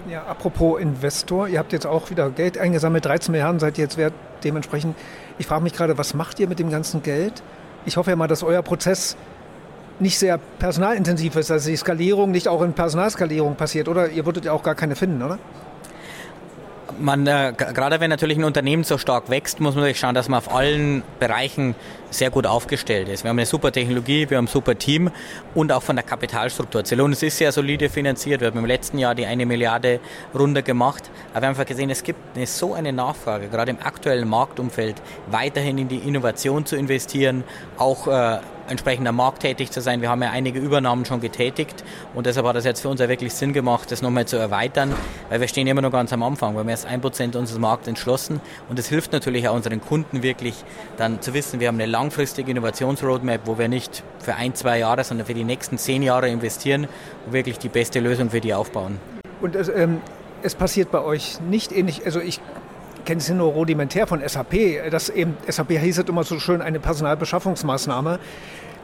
Ja, 0.08 0.24
apropos 0.24 0.80
Investor, 0.80 1.48
ihr 1.48 1.58
habt 1.58 1.72
jetzt 1.72 1.86
auch 1.86 2.10
wieder 2.10 2.28
Geld 2.28 2.58
eingesammelt, 2.58 3.06
13 3.06 3.32
Milliarden 3.32 3.58
seid 3.58 3.78
ihr 3.78 3.84
jetzt 3.84 3.96
wert 3.96 4.12
dementsprechend. 4.44 4.96
Ich 5.38 5.46
frage 5.46 5.62
mich 5.62 5.72
gerade, 5.72 5.96
was 5.96 6.12
macht 6.12 6.38
ihr 6.40 6.48
mit 6.48 6.58
dem 6.58 6.70
ganzen 6.70 7.02
Geld? 7.02 7.42
Ich 7.86 7.96
hoffe 7.96 8.10
ja 8.10 8.16
mal, 8.16 8.28
dass 8.28 8.42
euer 8.42 8.62
Prozess 8.62 9.16
nicht 10.00 10.18
sehr 10.18 10.38
personalintensiv 10.58 11.36
ist, 11.36 11.50
dass 11.50 11.64
die 11.64 11.76
Skalierung 11.76 12.30
nicht 12.30 12.48
auch 12.48 12.62
in 12.62 12.72
Personalskalierung 12.72 13.54
passiert, 13.54 13.88
oder? 13.88 14.08
Ihr 14.10 14.26
würdet 14.26 14.44
ja 14.44 14.52
auch 14.52 14.62
gar 14.62 14.74
keine 14.74 14.96
finden, 14.96 15.22
oder? 15.22 15.38
Man, 16.98 17.26
äh, 17.26 17.52
gerade 17.56 18.00
wenn 18.00 18.10
natürlich 18.10 18.38
ein 18.38 18.44
Unternehmen 18.44 18.84
so 18.84 18.98
stark 18.98 19.30
wächst, 19.30 19.60
muss 19.60 19.74
man 19.74 19.82
natürlich 19.82 20.00
schauen, 20.00 20.14
dass 20.14 20.28
man 20.28 20.38
auf 20.38 20.54
allen 20.54 21.02
Bereichen 21.20 21.74
sehr 22.10 22.30
gut 22.30 22.46
aufgestellt 22.46 23.08
ist. 23.08 23.24
Wir 23.24 23.30
haben 23.30 23.38
eine 23.38 23.46
super 23.46 23.72
Technologie, 23.72 24.28
wir 24.30 24.36
haben 24.36 24.44
ein 24.44 24.48
super 24.48 24.78
Team 24.78 25.10
und 25.54 25.72
auch 25.72 25.82
von 25.82 25.96
der 25.96 26.04
Kapitalstruktur. 26.04 26.84
Celonis 26.84 27.22
ist 27.22 27.38
sehr 27.38 27.52
solide 27.52 27.88
finanziert. 27.88 28.40
Wir 28.40 28.48
haben 28.48 28.58
im 28.58 28.66
letzten 28.66 28.98
Jahr 28.98 29.14
die 29.14 29.26
eine 29.26 29.46
Milliarde 29.46 30.00
Runde 30.34 30.62
gemacht. 30.62 31.10
Aber 31.32 31.42
wir 31.42 31.48
haben 31.48 31.54
einfach 31.54 31.66
gesehen, 31.66 31.90
es 31.90 32.02
gibt 32.02 32.18
eine, 32.36 32.46
so 32.46 32.74
eine 32.74 32.92
Nachfrage, 32.92 33.48
gerade 33.48 33.70
im 33.70 33.78
aktuellen 33.80 34.28
Marktumfeld, 34.28 34.96
weiterhin 35.26 35.78
in 35.78 35.88
die 35.88 35.98
Innovation 35.98 36.66
zu 36.66 36.76
investieren, 36.76 37.44
auch 37.78 38.06
äh, 38.06 38.38
entsprechend 38.68 39.06
am 39.06 39.16
Markt 39.16 39.40
tätig 39.40 39.70
zu 39.70 39.80
sein. 39.80 40.00
Wir 40.00 40.10
haben 40.10 40.22
ja 40.22 40.30
einige 40.30 40.58
Übernahmen 40.58 41.04
schon 41.04 41.20
getätigt 41.20 41.84
und 42.14 42.26
deshalb 42.26 42.46
hat 42.46 42.56
es 42.56 42.64
jetzt 42.64 42.80
für 42.80 42.88
uns 42.88 43.00
ja 43.00 43.08
wirklich 43.08 43.34
Sinn 43.34 43.52
gemacht, 43.52 43.90
das 43.90 44.02
nochmal 44.02 44.26
zu 44.26 44.36
erweitern, 44.36 44.94
weil 45.28 45.40
wir 45.40 45.48
stehen 45.48 45.66
immer 45.66 45.82
noch 45.82 45.92
ganz 45.92 46.12
am 46.12 46.22
Anfang. 46.22 46.54
Wir 46.54 46.60
haben 46.60 46.68
erst 46.68 46.86
ein 46.86 47.00
Prozent 47.00 47.36
unseres 47.36 47.58
Marktes 47.58 47.88
entschlossen 47.88 48.40
und 48.68 48.78
es 48.78 48.88
hilft 48.88 49.12
natürlich 49.12 49.48
auch 49.48 49.54
unseren 49.54 49.80
Kunden 49.80 50.22
wirklich 50.22 50.54
dann 50.96 51.20
zu 51.20 51.34
wissen, 51.34 51.60
wir 51.60 51.68
haben 51.68 51.76
eine 51.76 51.86
langfristige 51.86 52.50
Innovationsroadmap, 52.50 53.42
wo 53.44 53.58
wir 53.58 53.68
nicht 53.68 54.02
für 54.18 54.34
ein, 54.34 54.54
zwei 54.54 54.78
Jahre, 54.78 55.04
sondern 55.04 55.26
für 55.26 55.34
die 55.34 55.44
nächsten 55.44 55.78
zehn 55.78 56.02
Jahre 56.02 56.28
investieren 56.28 56.88
und 57.26 57.32
wirklich 57.32 57.58
die 57.58 57.68
beste 57.68 58.00
Lösung 58.00 58.30
für 58.30 58.40
die 58.40 58.54
aufbauen. 58.54 58.98
Und 59.40 59.56
es, 59.56 59.68
ähm, 59.68 60.00
es 60.42 60.54
passiert 60.54 60.90
bei 60.90 61.02
euch 61.02 61.40
nicht 61.40 61.72
ähnlich, 61.72 62.04
also 62.04 62.20
ich 62.20 62.40
kenne 63.04 63.20
es 63.20 63.28
nur 63.30 63.52
rudimentär 63.52 64.06
von 64.06 64.26
SAP, 64.26 64.90
dass 64.90 65.08
eben, 65.08 65.36
SAP 65.48 65.72
hieß 65.72 65.98
es 65.98 66.08
immer 66.08 66.24
so 66.24 66.38
schön, 66.38 66.62
eine 66.62 66.80
Personalbeschaffungsmaßnahme, 66.80 68.18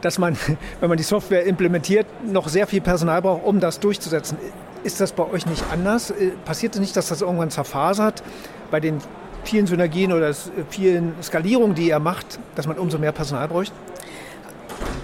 dass 0.01 0.17
man, 0.17 0.37
wenn 0.79 0.89
man 0.89 0.97
die 0.97 1.03
Software 1.03 1.45
implementiert, 1.45 2.05
noch 2.25 2.47
sehr 2.47 2.67
viel 2.67 2.81
Personal 2.81 3.21
braucht, 3.21 3.43
um 3.45 3.59
das 3.59 3.79
durchzusetzen. 3.79 4.37
Ist 4.83 4.99
das 4.99 5.11
bei 5.11 5.23
euch 5.23 5.45
nicht 5.45 5.63
anders? 5.71 6.11
Äh, 6.11 6.31
passiert 6.45 6.73
es 6.75 6.81
nicht, 6.81 6.95
dass 6.95 7.09
das 7.09 7.21
irgendwann 7.21 7.51
zerfasert 7.51 8.23
bei 8.71 8.79
den 8.79 8.97
vielen 9.43 9.67
Synergien 9.67 10.11
oder 10.11 10.33
vielen 10.69 11.13
Skalierungen, 11.21 11.75
die 11.75 11.87
ihr 11.89 11.99
macht, 11.99 12.39
dass 12.55 12.67
man 12.67 12.77
umso 12.77 12.97
mehr 12.97 13.11
Personal 13.11 13.47
bräuchte? 13.47 13.75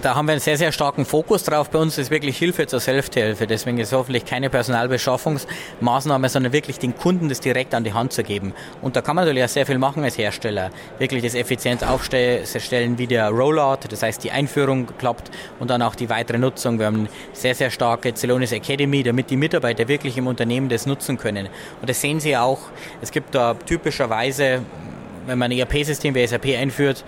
Da 0.02 0.14
haben 0.14 0.26
wir 0.26 0.32
einen 0.32 0.40
sehr, 0.40 0.56
sehr 0.56 0.70
starken 0.70 1.04
Fokus 1.04 1.42
drauf. 1.42 1.70
Bei 1.70 1.78
uns 1.78 1.98
ist 1.98 2.10
wirklich 2.10 2.38
Hilfe 2.38 2.66
zur 2.66 2.78
Selbsthilfe. 2.78 3.46
Deswegen 3.46 3.78
ist 3.78 3.88
es 3.88 3.92
hoffentlich 3.92 4.24
keine 4.24 4.48
Personalbeschaffungsmaßnahme, 4.48 6.28
sondern 6.28 6.52
wirklich 6.52 6.78
den 6.78 6.96
Kunden 6.96 7.28
das 7.28 7.40
direkt 7.40 7.74
an 7.74 7.82
die 7.82 7.92
Hand 7.92 8.12
zu 8.12 8.22
geben. 8.22 8.54
Und 8.80 8.94
da 8.94 9.02
kann 9.02 9.16
man 9.16 9.24
natürlich 9.24 9.44
auch 9.44 9.48
sehr 9.48 9.66
viel 9.66 9.78
machen 9.78 10.04
als 10.04 10.16
Hersteller. 10.16 10.70
Wirklich 10.98 11.24
das 11.24 11.34
effizient 11.34 11.82
aufstellen 11.84 12.98
wie 12.98 13.06
der 13.06 13.30
Rollout, 13.30 13.88
das 13.88 14.02
heißt 14.02 14.22
die 14.22 14.30
Einführung 14.30 14.86
klappt 14.98 15.30
und 15.58 15.70
dann 15.70 15.82
auch 15.82 15.96
die 15.96 16.08
weitere 16.08 16.38
Nutzung. 16.38 16.78
Wir 16.78 16.86
haben 16.86 17.00
eine 17.00 17.08
sehr, 17.32 17.54
sehr 17.54 17.70
starke 17.70 18.14
Celonis 18.14 18.52
Academy, 18.52 19.02
damit 19.02 19.30
die 19.30 19.36
Mitarbeiter 19.36 19.88
wirklich 19.88 20.16
im 20.16 20.28
Unternehmen 20.28 20.68
das 20.68 20.86
nutzen 20.86 21.18
können. 21.18 21.48
Und 21.80 21.90
das 21.90 22.00
sehen 22.00 22.20
Sie 22.20 22.36
auch. 22.36 22.60
Es 23.02 23.10
gibt 23.10 23.34
da 23.34 23.54
typischerweise, 23.54 24.62
wenn 25.26 25.38
man 25.38 25.50
ein 25.50 25.58
ERP-System 25.58 26.14
wie 26.14 26.24
SAP 26.24 26.46
einführt, 26.56 27.04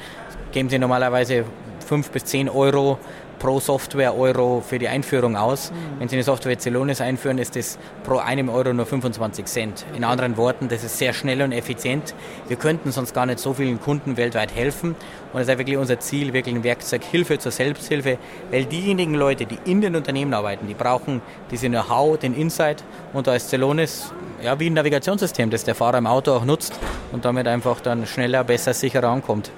geben 0.52 0.68
Sie 0.68 0.78
normalerweise 0.78 1.44
5 1.90 2.10
bis 2.12 2.24
10 2.26 2.48
Euro 2.48 2.98
pro 3.40 3.58
Software-Euro 3.58 4.62
für 4.64 4.78
die 4.78 4.86
Einführung 4.86 5.36
aus. 5.36 5.72
Mhm. 5.72 5.74
Wenn 5.98 6.08
Sie 6.08 6.14
eine 6.14 6.22
Software 6.22 6.56
Celonis 6.56 7.00
einführen, 7.00 7.38
ist 7.38 7.56
das 7.56 7.80
pro 8.04 8.18
einem 8.18 8.48
Euro 8.48 8.72
nur 8.72 8.86
25 8.86 9.46
Cent. 9.46 9.84
In 9.96 10.04
anderen 10.04 10.36
Worten, 10.36 10.68
das 10.68 10.84
ist 10.84 10.98
sehr 10.98 11.12
schnell 11.12 11.42
und 11.42 11.50
effizient. 11.50 12.14
Wir 12.46 12.56
könnten 12.56 12.92
sonst 12.92 13.12
gar 13.12 13.26
nicht 13.26 13.40
so 13.40 13.54
vielen 13.54 13.80
Kunden 13.80 14.16
weltweit 14.16 14.54
helfen. 14.54 14.94
Und 15.32 15.40
es 15.40 15.48
ist 15.48 15.58
wirklich 15.58 15.76
unser 15.78 15.98
Ziel, 15.98 16.32
wirklich 16.32 16.54
ein 16.54 16.62
Werkzeug 16.62 17.02
Hilfe 17.02 17.38
zur 17.38 17.50
Selbsthilfe, 17.50 18.18
weil 18.52 18.66
diejenigen 18.66 19.14
Leute, 19.14 19.46
die 19.46 19.58
in 19.64 19.80
den 19.80 19.96
Unternehmen 19.96 20.32
arbeiten, 20.32 20.68
die 20.68 20.74
brauchen 20.74 21.22
diese 21.50 21.68
Know-how, 21.68 22.18
den 22.18 22.34
Insight. 22.34 22.84
Und 23.12 23.26
da 23.26 23.34
ist 23.34 23.48
Celonis 23.48 24.12
ja, 24.44 24.60
wie 24.60 24.70
ein 24.70 24.74
Navigationssystem, 24.74 25.50
das 25.50 25.64
der 25.64 25.74
Fahrer 25.74 25.98
im 25.98 26.06
Auto 26.06 26.32
auch 26.34 26.44
nutzt 26.44 26.78
und 27.10 27.24
damit 27.24 27.48
einfach 27.48 27.80
dann 27.80 28.06
schneller, 28.06 28.44
besser, 28.44 28.74
sicherer 28.74 29.08
ankommt. 29.08 29.50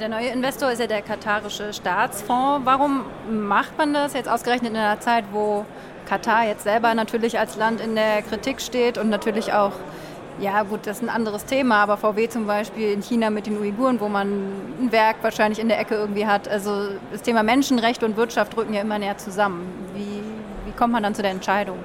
Der 0.00 0.08
neue 0.08 0.26
Investor 0.28 0.72
ist 0.72 0.80
ja 0.80 0.88
der 0.88 1.02
katarische 1.02 1.72
Staatsfonds. 1.72 2.66
Warum 2.66 3.04
macht 3.30 3.78
man 3.78 3.94
das 3.94 4.12
jetzt 4.12 4.28
ausgerechnet 4.28 4.72
in 4.72 4.76
einer 4.76 4.98
Zeit, 4.98 5.24
wo 5.30 5.64
Katar 6.08 6.46
jetzt 6.46 6.64
selber 6.64 6.94
natürlich 6.94 7.38
als 7.38 7.56
Land 7.56 7.80
in 7.80 7.94
der 7.94 8.22
Kritik 8.22 8.60
steht 8.60 8.98
und 8.98 9.08
natürlich 9.08 9.52
auch, 9.52 9.70
ja 10.40 10.64
gut, 10.64 10.80
das 10.86 10.96
ist 10.96 11.04
ein 11.04 11.08
anderes 11.08 11.44
Thema, 11.44 11.76
aber 11.76 11.96
VW 11.96 12.28
zum 12.28 12.44
Beispiel 12.48 12.92
in 12.92 13.02
China 13.02 13.30
mit 13.30 13.46
den 13.46 13.56
Uiguren, 13.56 14.00
wo 14.00 14.08
man 14.08 14.28
ein 14.80 14.90
Werk 14.90 15.18
wahrscheinlich 15.22 15.60
in 15.60 15.68
der 15.68 15.78
Ecke 15.78 15.94
irgendwie 15.94 16.26
hat. 16.26 16.48
Also 16.48 16.88
das 17.12 17.22
Thema 17.22 17.44
Menschenrecht 17.44 18.02
und 18.02 18.16
Wirtschaft 18.16 18.56
rücken 18.56 18.74
ja 18.74 18.80
immer 18.80 18.98
näher 18.98 19.16
zusammen. 19.16 19.64
Wie, 19.94 20.22
wie 20.66 20.72
kommt 20.76 20.92
man 20.92 21.04
dann 21.04 21.14
zu 21.14 21.22
der 21.22 21.30
Entscheidung? 21.30 21.78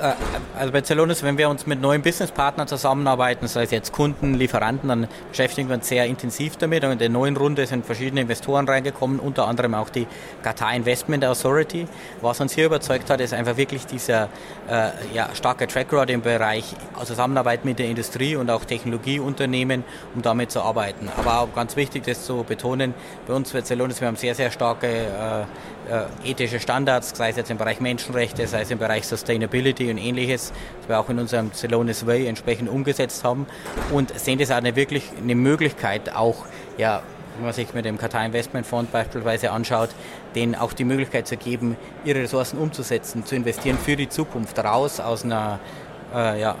Äh, 0.00 0.12
also 0.58 0.72
bei 0.72 0.82
Celonis, 0.82 1.22
wenn 1.22 1.38
wir 1.38 1.48
uns 1.48 1.66
mit 1.66 1.80
neuen 1.80 2.02
Businesspartnern 2.02 2.68
zusammenarbeiten, 2.68 3.48
sei 3.48 3.64
es 3.64 3.70
jetzt 3.70 3.92
Kunden, 3.92 4.34
Lieferanten, 4.34 4.88
dann 4.88 5.08
beschäftigen 5.30 5.68
wir 5.68 5.76
uns 5.76 5.88
sehr 5.88 6.06
intensiv 6.06 6.56
damit. 6.56 6.84
Und 6.84 6.92
in 6.92 6.98
der 6.98 7.08
neuen 7.08 7.36
Runde 7.36 7.66
sind 7.66 7.84
verschiedene 7.84 8.20
Investoren 8.20 8.68
reingekommen, 8.68 9.18
unter 9.18 9.48
anderem 9.48 9.74
auch 9.74 9.88
die 9.88 10.06
Qatar 10.42 10.74
Investment 10.74 11.24
Authority. 11.24 11.86
Was 12.20 12.40
uns 12.40 12.52
hier 12.52 12.66
überzeugt 12.66 13.10
hat, 13.10 13.20
ist 13.20 13.34
einfach 13.34 13.56
wirklich 13.56 13.86
dieser 13.86 14.28
äh, 14.68 14.90
ja, 15.14 15.28
starke 15.34 15.66
Track 15.66 15.88
Record 15.88 16.10
im 16.10 16.20
Bereich 16.20 16.74
Zusammenarbeit 17.04 17.64
mit 17.64 17.78
der 17.78 17.86
Industrie 17.86 18.36
und 18.36 18.50
auch 18.50 18.64
Technologieunternehmen, 18.64 19.84
um 20.14 20.22
damit 20.22 20.50
zu 20.50 20.60
arbeiten. 20.60 21.08
Aber 21.16 21.40
auch 21.40 21.54
ganz 21.54 21.76
wichtig, 21.76 22.04
das 22.04 22.24
zu 22.24 22.44
betonen, 22.44 22.94
bei 23.26 23.34
uns 23.34 23.52
bei 23.52 23.62
Celonis, 23.62 24.00
wir 24.00 24.08
haben 24.08 24.16
sehr, 24.16 24.34
sehr 24.34 24.50
starke 24.50 24.86
äh, 24.86 25.77
äh, 25.90 26.30
ethische 26.30 26.60
Standards, 26.60 27.12
sei 27.16 27.30
es 27.30 27.36
jetzt 27.36 27.50
im 27.50 27.58
Bereich 27.58 27.80
Menschenrechte, 27.80 28.46
sei 28.46 28.62
es 28.62 28.70
im 28.70 28.78
Bereich 28.78 29.06
Sustainability 29.06 29.90
und 29.90 29.98
ähnliches, 29.98 30.52
das 30.80 30.88
wir 30.88 30.98
auch 30.98 31.08
in 31.08 31.18
unserem 31.18 31.52
Celonis 31.52 32.06
Way 32.06 32.26
entsprechend 32.26 32.68
umgesetzt 32.68 33.24
haben 33.24 33.46
und 33.92 34.18
sehen 34.18 34.38
das 34.38 34.50
auch 34.50 34.56
eine 34.56 34.76
wirklich 34.76 35.04
eine 35.20 35.34
Möglichkeit, 35.34 36.14
auch 36.14 36.44
ja, 36.76 37.02
wenn 37.36 37.44
man 37.44 37.54
sich 37.54 37.72
mit 37.72 37.84
dem 37.84 37.98
Qatar 37.98 38.26
Investment 38.26 38.66
Fund 38.66 38.90
beispielsweise 38.90 39.50
anschaut, 39.50 39.90
denen 40.34 40.54
auch 40.54 40.72
die 40.72 40.84
Möglichkeit 40.84 41.26
zu 41.26 41.36
geben, 41.36 41.76
ihre 42.04 42.20
Ressourcen 42.20 42.58
umzusetzen, 42.58 43.24
zu 43.24 43.36
investieren 43.36 43.78
für 43.78 43.96
die 43.96 44.08
Zukunft, 44.08 44.58
raus 44.58 45.00
aus 45.00 45.24
einer 45.24 45.60
äh, 46.14 46.40
ja, 46.40 46.56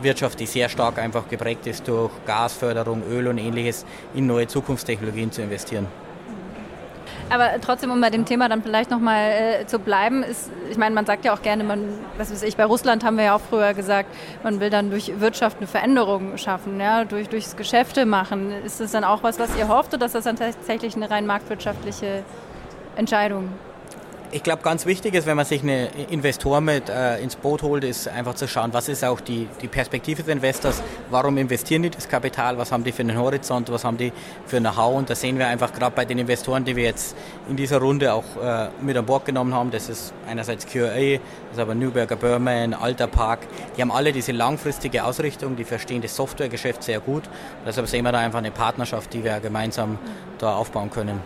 Wirtschaft, 0.00 0.40
die 0.40 0.46
sehr 0.46 0.68
stark 0.68 0.98
einfach 0.98 1.28
geprägt 1.28 1.66
ist 1.66 1.86
durch 1.86 2.10
Gasförderung, 2.26 3.02
Öl 3.10 3.28
und 3.28 3.38
ähnliches, 3.38 3.84
in 4.14 4.26
neue 4.26 4.46
Zukunftstechnologien 4.46 5.30
zu 5.32 5.42
investieren. 5.42 5.86
Aber 7.32 7.48
trotzdem, 7.62 7.90
um 7.90 7.98
bei 7.98 8.10
dem 8.10 8.26
Thema 8.26 8.50
dann 8.50 8.62
vielleicht 8.62 8.90
nochmal 8.90 9.30
äh, 9.30 9.66
zu 9.66 9.78
bleiben, 9.78 10.22
ist, 10.22 10.50
ich 10.70 10.76
meine, 10.76 10.94
man 10.94 11.06
sagt 11.06 11.24
ja 11.24 11.32
auch 11.32 11.40
gerne, 11.40 11.64
man, 11.64 11.88
was 12.18 12.30
weiß 12.30 12.42
ich, 12.42 12.58
bei 12.58 12.66
Russland 12.66 13.04
haben 13.04 13.16
wir 13.16 13.24
ja 13.24 13.34
auch 13.34 13.40
früher 13.40 13.72
gesagt, 13.72 14.14
man 14.42 14.60
will 14.60 14.68
dann 14.68 14.90
durch 14.90 15.18
Wirtschaft 15.18 15.56
eine 15.56 15.66
Veränderung 15.66 16.36
schaffen, 16.36 16.78
ja, 16.78 17.06
durch, 17.06 17.30
durchs 17.30 17.56
Geschäfte 17.56 18.04
machen. 18.04 18.52
Ist 18.66 18.82
das 18.82 18.92
dann 18.92 19.02
auch 19.02 19.22
was, 19.22 19.38
was 19.38 19.56
ihr 19.56 19.68
hofft 19.68 19.94
oder 19.94 20.04
ist 20.04 20.14
das 20.14 20.24
dann 20.24 20.36
tatsächlich 20.36 20.94
eine 20.94 21.10
rein 21.10 21.24
marktwirtschaftliche 21.24 22.22
Entscheidung? 22.96 23.48
Ich 24.34 24.42
glaube, 24.42 24.62
ganz 24.62 24.86
wichtig 24.86 25.12
ist, 25.12 25.26
wenn 25.26 25.36
man 25.36 25.44
sich 25.44 25.62
eine 25.62 25.88
Investor 26.08 26.62
mit 26.62 26.88
äh, 26.88 27.18
ins 27.18 27.36
Boot 27.36 27.60
holt, 27.60 27.84
ist 27.84 28.08
einfach 28.08 28.32
zu 28.32 28.48
schauen, 28.48 28.72
was 28.72 28.88
ist 28.88 29.04
auch 29.04 29.20
die, 29.20 29.46
die 29.60 29.68
Perspektive 29.68 30.22
des 30.22 30.32
Investors, 30.32 30.82
warum 31.10 31.36
investieren 31.36 31.82
die 31.82 31.90
das 31.90 32.08
Kapital, 32.08 32.56
was 32.56 32.72
haben 32.72 32.82
die 32.82 32.92
für 32.92 33.02
einen 33.02 33.18
Horizont, 33.18 33.70
was 33.70 33.84
haben 33.84 33.98
die 33.98 34.10
für 34.46 34.56
ein 34.56 34.62
Know-how? 34.62 34.96
Und 34.96 35.10
da 35.10 35.14
sehen 35.14 35.36
wir 35.36 35.48
einfach 35.48 35.74
gerade 35.74 35.94
bei 35.94 36.06
den 36.06 36.18
Investoren, 36.18 36.64
die 36.64 36.74
wir 36.74 36.84
jetzt 36.84 37.14
in 37.46 37.56
dieser 37.56 37.76
Runde 37.76 38.14
auch 38.14 38.24
äh, 38.42 38.68
mit 38.80 38.96
an 38.96 39.04
Bord 39.04 39.26
genommen 39.26 39.52
haben, 39.52 39.70
das 39.70 39.90
ist 39.90 40.14
einerseits 40.26 40.64
QA, 40.66 40.88
das 40.88 41.52
ist 41.52 41.58
aber 41.58 41.74
Newberger 41.74 42.16
Berman, 42.16 42.72
Alter 42.72 43.08
Park, 43.08 43.40
die 43.76 43.82
haben 43.82 43.92
alle 43.92 44.12
diese 44.12 44.32
langfristige 44.32 45.04
Ausrichtung, 45.04 45.56
die 45.56 45.64
verstehen 45.64 46.00
das 46.00 46.16
Softwaregeschäft 46.16 46.82
sehr 46.82 47.00
gut. 47.00 47.24
Deshalb 47.66 47.86
sehen 47.86 48.02
wir 48.06 48.12
da 48.12 48.20
einfach 48.20 48.38
eine 48.38 48.50
Partnerschaft, 48.50 49.12
die 49.12 49.24
wir 49.24 49.40
gemeinsam 49.40 49.98
da 50.38 50.54
aufbauen 50.54 50.90
können. 50.90 51.20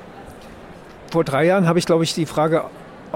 Vor 1.13 1.23
drei 1.23 1.45
Jahren 1.45 1.69
habe 1.69 1.79
ich, 1.79 1.87
glaube 1.87 2.03
ich, 2.03 2.13
die 2.15 2.27
Frage 2.27 2.65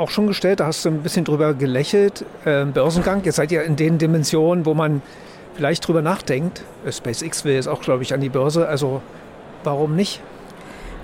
auch 0.00 0.10
schon 0.10 0.26
gestellt, 0.26 0.60
da 0.60 0.66
hast 0.66 0.84
du 0.84 0.88
ein 0.88 1.02
bisschen 1.02 1.24
drüber 1.24 1.54
gelächelt. 1.54 2.24
Äh, 2.44 2.64
Börsengang, 2.64 3.22
jetzt 3.24 3.36
seid 3.36 3.52
ihr 3.52 3.62
in 3.62 3.76
den 3.76 3.98
Dimensionen, 3.98 4.66
wo 4.66 4.74
man 4.74 5.02
vielleicht 5.54 5.86
drüber 5.86 6.02
nachdenkt. 6.02 6.62
Äh, 6.84 6.90
SpaceX 6.90 7.44
will 7.44 7.54
jetzt 7.54 7.68
auch, 7.68 7.82
glaube 7.82 8.02
ich, 8.02 8.12
an 8.14 8.20
die 8.20 8.30
Börse. 8.30 8.66
Also 8.66 9.02
warum 9.62 9.94
nicht? 9.94 10.20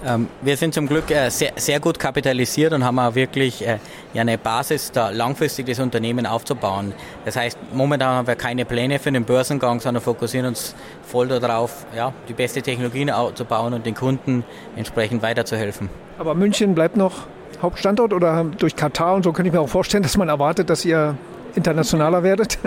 Ähm, 0.04 0.28
wir 0.42 0.56
sind 0.56 0.74
zum 0.74 0.86
Glück 0.86 1.10
äh, 1.10 1.30
sehr, 1.30 1.52
sehr, 1.56 1.80
gut 1.80 1.98
kapitalisiert 1.98 2.72
und 2.72 2.84
haben 2.84 2.98
auch 2.98 3.14
wirklich 3.14 3.66
äh, 3.66 3.78
ja, 4.14 4.22
eine 4.22 4.38
Basis, 4.38 4.92
da 4.92 5.10
langfristig 5.10 5.66
das 5.66 5.78
Unternehmen 5.78 6.26
aufzubauen. 6.26 6.92
Das 7.24 7.36
heißt, 7.36 7.58
momentan 7.72 8.14
haben 8.14 8.26
wir 8.26 8.36
keine 8.36 8.64
Pläne 8.64 8.98
für 8.98 9.10
den 9.10 9.24
Börsengang, 9.24 9.80
sondern 9.80 10.02
fokussieren 10.02 10.48
uns 10.48 10.74
voll 11.02 11.28
darauf, 11.28 11.86
ja, 11.96 12.12
die 12.28 12.34
beste 12.34 12.62
Technologien 12.62 13.10
aufzubauen 13.10 13.74
und 13.74 13.86
den 13.86 13.94
Kunden 13.94 14.44
entsprechend 14.76 15.22
weiterzuhelfen. 15.22 15.88
Aber 16.18 16.34
München 16.34 16.74
bleibt 16.74 16.96
noch 16.96 17.26
Hauptstandort 17.62 18.12
oder 18.12 18.44
durch 18.58 18.76
Katar 18.76 19.14
und 19.14 19.22
so 19.22 19.32
könnte 19.32 19.48
ich 19.48 19.54
mir 19.54 19.60
auch 19.60 19.68
vorstellen, 19.68 20.02
dass 20.02 20.16
man 20.16 20.28
erwartet, 20.28 20.70
dass 20.70 20.84
ihr 20.84 21.16
internationaler 21.56 22.22
werdet? 22.22 22.58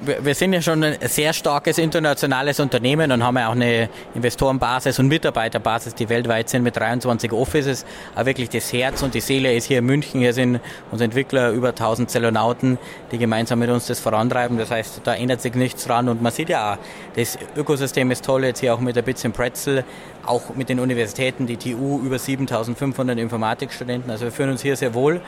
Wir 0.00 0.34
sind 0.34 0.52
ja 0.52 0.60
schon 0.60 0.82
ein 0.82 0.96
sehr 1.02 1.32
starkes 1.32 1.78
internationales 1.78 2.58
Unternehmen 2.58 3.12
und 3.12 3.22
haben 3.22 3.36
ja 3.36 3.48
auch 3.48 3.52
eine 3.52 3.88
Investorenbasis 4.14 4.98
und 4.98 5.08
Mitarbeiterbasis, 5.08 5.94
die 5.94 6.08
weltweit 6.08 6.48
sind 6.48 6.62
mit 6.62 6.76
23 6.76 7.32
Offices. 7.32 7.84
Aber 8.14 8.26
wirklich 8.26 8.48
das 8.50 8.72
Herz 8.72 9.02
und 9.02 9.14
die 9.14 9.20
Seele 9.20 9.54
ist 9.54 9.66
hier 9.66 9.78
in 9.78 9.86
München. 9.86 10.20
Hier 10.20 10.32
sind 10.32 10.60
unsere 10.90 11.04
Entwickler 11.04 11.50
über 11.50 11.68
1000 11.68 12.10
Zellonauten, 12.10 12.78
die 13.12 13.18
gemeinsam 13.18 13.60
mit 13.60 13.70
uns 13.70 13.86
das 13.86 14.00
vorantreiben. 14.00 14.58
Das 14.58 14.70
heißt, 14.70 15.02
da 15.04 15.14
ändert 15.14 15.40
sich 15.40 15.54
nichts 15.54 15.84
dran 15.84 16.08
und 16.08 16.20
man 16.20 16.32
sieht 16.32 16.48
ja 16.48 16.72
auch, 16.72 16.78
das 17.14 17.38
Ökosystem 17.56 18.10
ist 18.10 18.24
toll, 18.24 18.44
jetzt 18.44 18.60
hier 18.60 18.74
auch 18.74 18.80
mit 18.80 18.96
der 18.96 19.02
Bits 19.02 19.22
Pretzel, 19.32 19.84
auch 20.26 20.54
mit 20.54 20.68
den 20.68 20.80
Universitäten, 20.80 21.46
die 21.46 21.56
TU, 21.56 22.00
über 22.00 22.18
7500 22.18 23.18
Informatikstudenten. 23.18 24.10
Also 24.10 24.24
wir 24.24 24.32
fühlen 24.32 24.50
uns 24.50 24.62
hier 24.62 24.76
sehr 24.76 24.94
wohl 24.94 25.20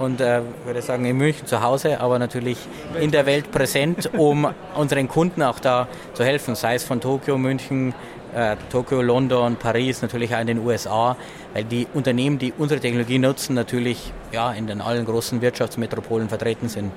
und 0.00 0.20
äh, 0.20 0.40
würde 0.64 0.82
sagen 0.82 1.04
in 1.04 1.16
München 1.16 1.46
zu 1.46 1.62
Hause, 1.62 2.00
aber 2.00 2.18
natürlich 2.18 2.58
in 2.98 3.10
der 3.10 3.26
Welt 3.26 3.52
präsent, 3.52 4.10
um 4.16 4.48
unseren 4.74 5.06
Kunden 5.08 5.42
auch 5.42 5.60
da 5.60 5.86
zu 6.14 6.24
helfen, 6.24 6.54
sei 6.54 6.74
es 6.74 6.84
von 6.84 7.00
Tokio, 7.00 7.38
München, 7.38 7.94
äh, 8.34 8.56
Tokio, 8.70 9.02
London, 9.02 9.56
Paris, 9.56 10.02
natürlich 10.02 10.34
auch 10.34 10.40
in 10.40 10.46
den 10.46 10.58
USA, 10.58 11.16
weil 11.52 11.64
die 11.64 11.86
Unternehmen, 11.92 12.38
die 12.38 12.52
unsere 12.56 12.80
Technologie 12.80 13.18
nutzen, 13.18 13.54
natürlich 13.54 14.12
ja, 14.32 14.52
in 14.52 14.66
den 14.66 14.80
allen 14.80 15.04
großen 15.04 15.40
Wirtschaftsmetropolen 15.40 16.28
vertreten 16.28 16.68
sind. 16.68 16.92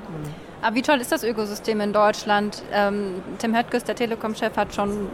Aber 0.62 0.76
wie 0.76 0.82
toll 0.82 1.02
ist 1.02 1.12
das 1.12 1.24
Ökosystem 1.24 1.82
in 1.82 1.92
Deutschland? 1.92 2.64
Ähm, 2.72 3.22
Tim 3.38 3.56
Höttges, 3.56 3.84
der 3.84 3.96
Telekom-Chef, 3.96 4.56
hat 4.56 4.74
schon 4.74 5.10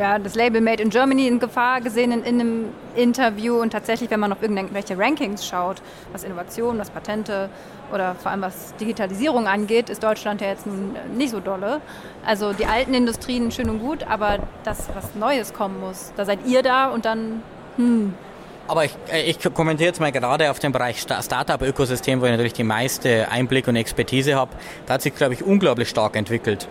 ja, 0.00 0.18
das 0.18 0.34
Label 0.34 0.62
Made 0.62 0.82
in 0.82 0.88
Germany 0.88 1.28
in 1.28 1.38
Gefahr 1.38 1.82
gesehen 1.82 2.10
in, 2.10 2.22
in, 2.24 2.40
einem 2.40 2.64
Interview. 2.96 3.60
Und 3.60 3.70
tatsächlich, 3.70 4.10
wenn 4.10 4.18
man 4.18 4.32
auf 4.32 4.40
irgendwelche 4.40 4.98
Rankings 4.98 5.46
schaut, 5.46 5.82
was 6.12 6.24
Innovation, 6.24 6.78
was 6.78 6.88
Patente 6.88 7.50
oder 7.92 8.14
vor 8.14 8.30
allem 8.30 8.40
was 8.40 8.74
Digitalisierung 8.76 9.46
angeht, 9.46 9.90
ist 9.90 10.02
Deutschland 10.02 10.40
ja 10.40 10.48
jetzt 10.48 10.66
nun 10.66 10.96
nicht 11.16 11.30
so 11.30 11.40
dolle. 11.40 11.82
Also 12.24 12.54
die 12.54 12.64
alten 12.64 12.94
Industrien 12.94 13.52
schön 13.52 13.68
und 13.68 13.80
gut, 13.80 14.04
aber 14.04 14.38
das, 14.64 14.88
was 14.94 15.14
Neues 15.14 15.52
kommen 15.52 15.78
muss, 15.80 16.12
da 16.16 16.24
seid 16.24 16.46
ihr 16.46 16.62
da 16.62 16.88
und 16.88 17.04
dann, 17.04 17.42
hm. 17.76 18.14
Aber 18.68 18.84
ich, 18.84 18.96
äh, 19.12 19.22
ich 19.22 19.38
kommentiere 19.52 19.88
jetzt 19.88 20.00
mal 20.00 20.12
gerade 20.12 20.50
auf 20.50 20.60
den 20.60 20.72
Bereich 20.72 21.00
Startup-Ökosystem, 21.00 22.20
wo 22.20 22.24
ich 22.24 22.30
natürlich 22.30 22.52
die 22.54 22.64
meiste 22.64 23.28
Einblick 23.30 23.68
und 23.68 23.76
Expertise 23.76 24.36
habe. 24.36 24.52
Da 24.86 24.94
hat 24.94 25.02
sich, 25.02 25.14
glaube 25.14 25.34
ich, 25.34 25.42
unglaublich 25.42 25.88
stark 25.88 26.16
entwickelt 26.16 26.68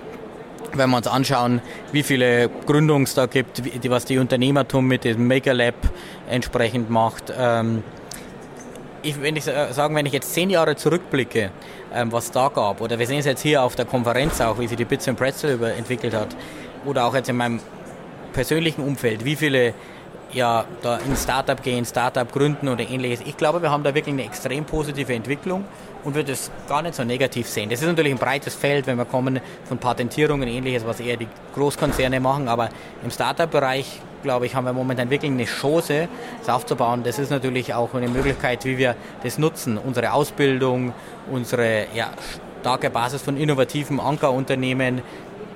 wenn 0.74 0.90
wir 0.90 0.98
uns 0.98 1.08
anschauen, 1.08 1.62
wie 1.92 2.04
viele 2.04 2.50
Gründungen 2.66 3.04
es 3.04 3.14
da 3.14 3.26
gibt, 3.26 3.62
was 3.90 4.06
die 4.06 4.18
Unternehmertum 4.18 4.88
mit 4.88 5.04
dem 5.04 5.28
Maker 5.28 5.54
Lab 5.54 5.76
entsprechend 6.30 6.90
macht. 6.90 7.34
Ähm, 7.38 7.84
ich, 9.02 9.22
wenn 9.22 9.36
ich 9.36 9.46
sagen, 9.46 9.96
wenn 9.96 10.06
ich 10.06 10.14
jetzt 10.14 10.34
zehn 10.34 10.50
Jahre 10.50 10.76
zurückblicke, 10.76 11.52
ähm, 11.94 12.12
was 12.12 12.32
da 12.32 12.50
gab, 12.50 12.82
oder 12.82 13.00
wir 13.00 13.08
sehen 13.08 13.20
es 13.20 13.26
jetzt 13.26 13.42
hier 13.42 13.64
auf 13.64 13.76
der 13.76 13.86
Konferenz 13.86 14.42
auch, 14.42 14.60
wie 14.60 14.68
sich 14.68 14.78
die 14.78 14.86
Bits 14.86 15.08
and 15.08 15.18
Pretzel 15.18 15.62
entwickelt 15.78 16.14
hat, 16.14 16.36
oder 16.86 17.06
auch 17.06 17.16
jetzt 17.16 17.30
in 17.30 17.38
meinem 17.38 17.60
persönlichen 18.34 18.84
Umfeld, 18.84 19.26
wie 19.26 19.36
viele 19.36 19.74
ja 20.32 20.66
da 20.82 20.98
in 20.98 21.16
Startup 21.16 21.62
gehen, 21.62 21.86
Startup 21.86 22.32
gründen 22.32 22.68
oder 22.68 22.88
ähnliches. 22.88 23.22
Ich 23.26 23.38
glaube, 23.38 23.62
wir 23.62 23.72
haben 23.72 23.84
da 23.84 23.96
wirklich 23.96 24.14
eine 24.14 24.26
extrem 24.26 24.66
positive 24.66 25.14
Entwicklung 25.14 25.66
und 26.04 26.16
würde 26.16 26.32
es 26.32 26.52
gar 26.68 26.82
nicht 26.82 26.96
so 26.96 27.04
negativ 27.04 27.48
sehen. 27.48 27.70
Das 27.70 27.82
ist 27.82 27.88
natürlich 27.88 28.12
ein 28.14 28.18
breites 28.18 28.56
Feld, 28.56 28.88
wenn 28.88 28.98
wir 28.98 29.06
kommen 29.06 29.40
von 29.66 29.78
Patentierungen 29.78 30.48
und 30.48 30.56
ähnliches, 30.56 30.86
was 30.86 31.00
eher 31.00 31.18
die 31.18 31.28
Großkonzerne 31.56 32.20
machen, 32.20 32.48
aber 32.48 32.70
im 33.04 33.12
Startup-Bereich, 33.12 34.02
glaube 34.24 34.46
ich, 34.46 34.56
haben 34.56 34.66
wir 34.66 34.74
momentan 34.74 35.10
wirklich 35.10 35.32
eine 35.32 35.46
Chance, 35.46 36.08
das 36.40 36.50
aufzubauen. 36.50 37.04
Das 37.04 37.20
ist 37.20 37.30
natürlich 37.30 37.74
auch 37.74 37.94
eine 37.94 38.08
Möglichkeit, 38.08 38.66
wie 38.66 38.78
wir 38.78 38.96
das 39.24 39.38
nutzen, 39.38 39.78
unsere 39.78 40.14
Ausbildung, 40.14 40.94
unsere 41.32 41.88
ja, 41.94 42.12
starke 42.62 42.90
Basis 42.90 43.22
von 43.22 43.38
innovativen 43.38 44.00
Ankerunternehmen, 44.00 45.02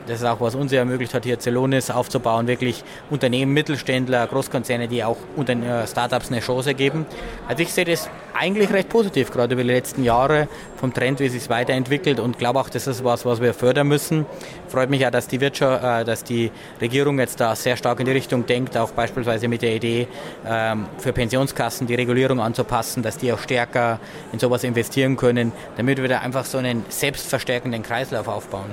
das 0.07 0.19
ist 0.19 0.25
auch, 0.25 0.41
was 0.41 0.55
uns 0.55 0.72
ermöglicht 0.72 1.13
hat, 1.13 1.24
hier 1.24 1.39
Celonis 1.39 1.89
aufzubauen, 1.89 2.48
wirklich 2.48 2.83
Unternehmen, 3.10 3.53
Mittelständler, 3.53 4.27
Großkonzerne, 4.27 4.88
die 4.88 5.03
auch 5.03 5.17
unter 5.36 5.53
äh, 5.53 5.88
Startups 5.88 6.31
eine 6.31 6.41
Chance 6.41 6.74
geben. 6.74 7.05
Also 7.48 7.63
ich 7.63 7.74
sehe 7.74 7.86
das 7.86 8.10
eigentlich 8.33 8.72
recht 8.72 8.89
positiv, 8.89 9.31
gerade 9.31 9.53
über 9.53 9.63
die 9.63 9.69
letzten 9.69 10.03
Jahre 10.03 10.48
vom 10.77 10.93
Trend, 10.93 11.19
wie 11.19 11.27
es 11.27 11.33
sich 11.33 11.50
weiterentwickelt 11.50 12.19
und 12.19 12.38
glaube 12.39 12.60
auch, 12.60 12.69
das 12.69 12.88
ist 12.88 13.03
was, 13.03 13.25
was 13.25 13.41
wir 13.41 13.53
fördern 13.53 13.88
müssen. 13.88 14.25
Freut 14.67 14.89
mich 14.89 15.01
ja, 15.01 15.12
dass 15.12 15.27
die 15.27 15.39
Wirtschaft, 15.39 15.83
äh, 15.83 16.03
dass 16.03 16.24
die 16.24 16.51
Regierung 16.81 17.19
jetzt 17.19 17.39
da 17.39 17.55
sehr 17.55 17.77
stark 17.77 18.00
in 18.00 18.05
die 18.05 18.12
Richtung 18.12 18.45
denkt, 18.45 18.75
auch 18.77 18.91
beispielsweise 18.91 19.48
mit 19.48 19.62
der 19.62 19.75
Idee, 19.75 20.07
ähm, 20.45 20.88
für 20.98 21.13
Pensionskassen 21.13 21.88
die 21.88 21.95
Regulierung 21.95 22.39
anzupassen, 22.39 23.03
dass 23.03 23.17
die 23.17 23.31
auch 23.31 23.39
stärker 23.39 24.00
in 24.31 24.39
sowas 24.39 24.63
investieren 24.63 25.15
können, 25.15 25.51
damit 25.77 26.01
wir 26.01 26.10
da 26.10 26.19
einfach 26.19 26.45
so 26.45 26.57
einen 26.57 26.86
selbstverstärkenden 26.89 27.83
Kreislauf 27.83 28.27
aufbauen. 28.27 28.72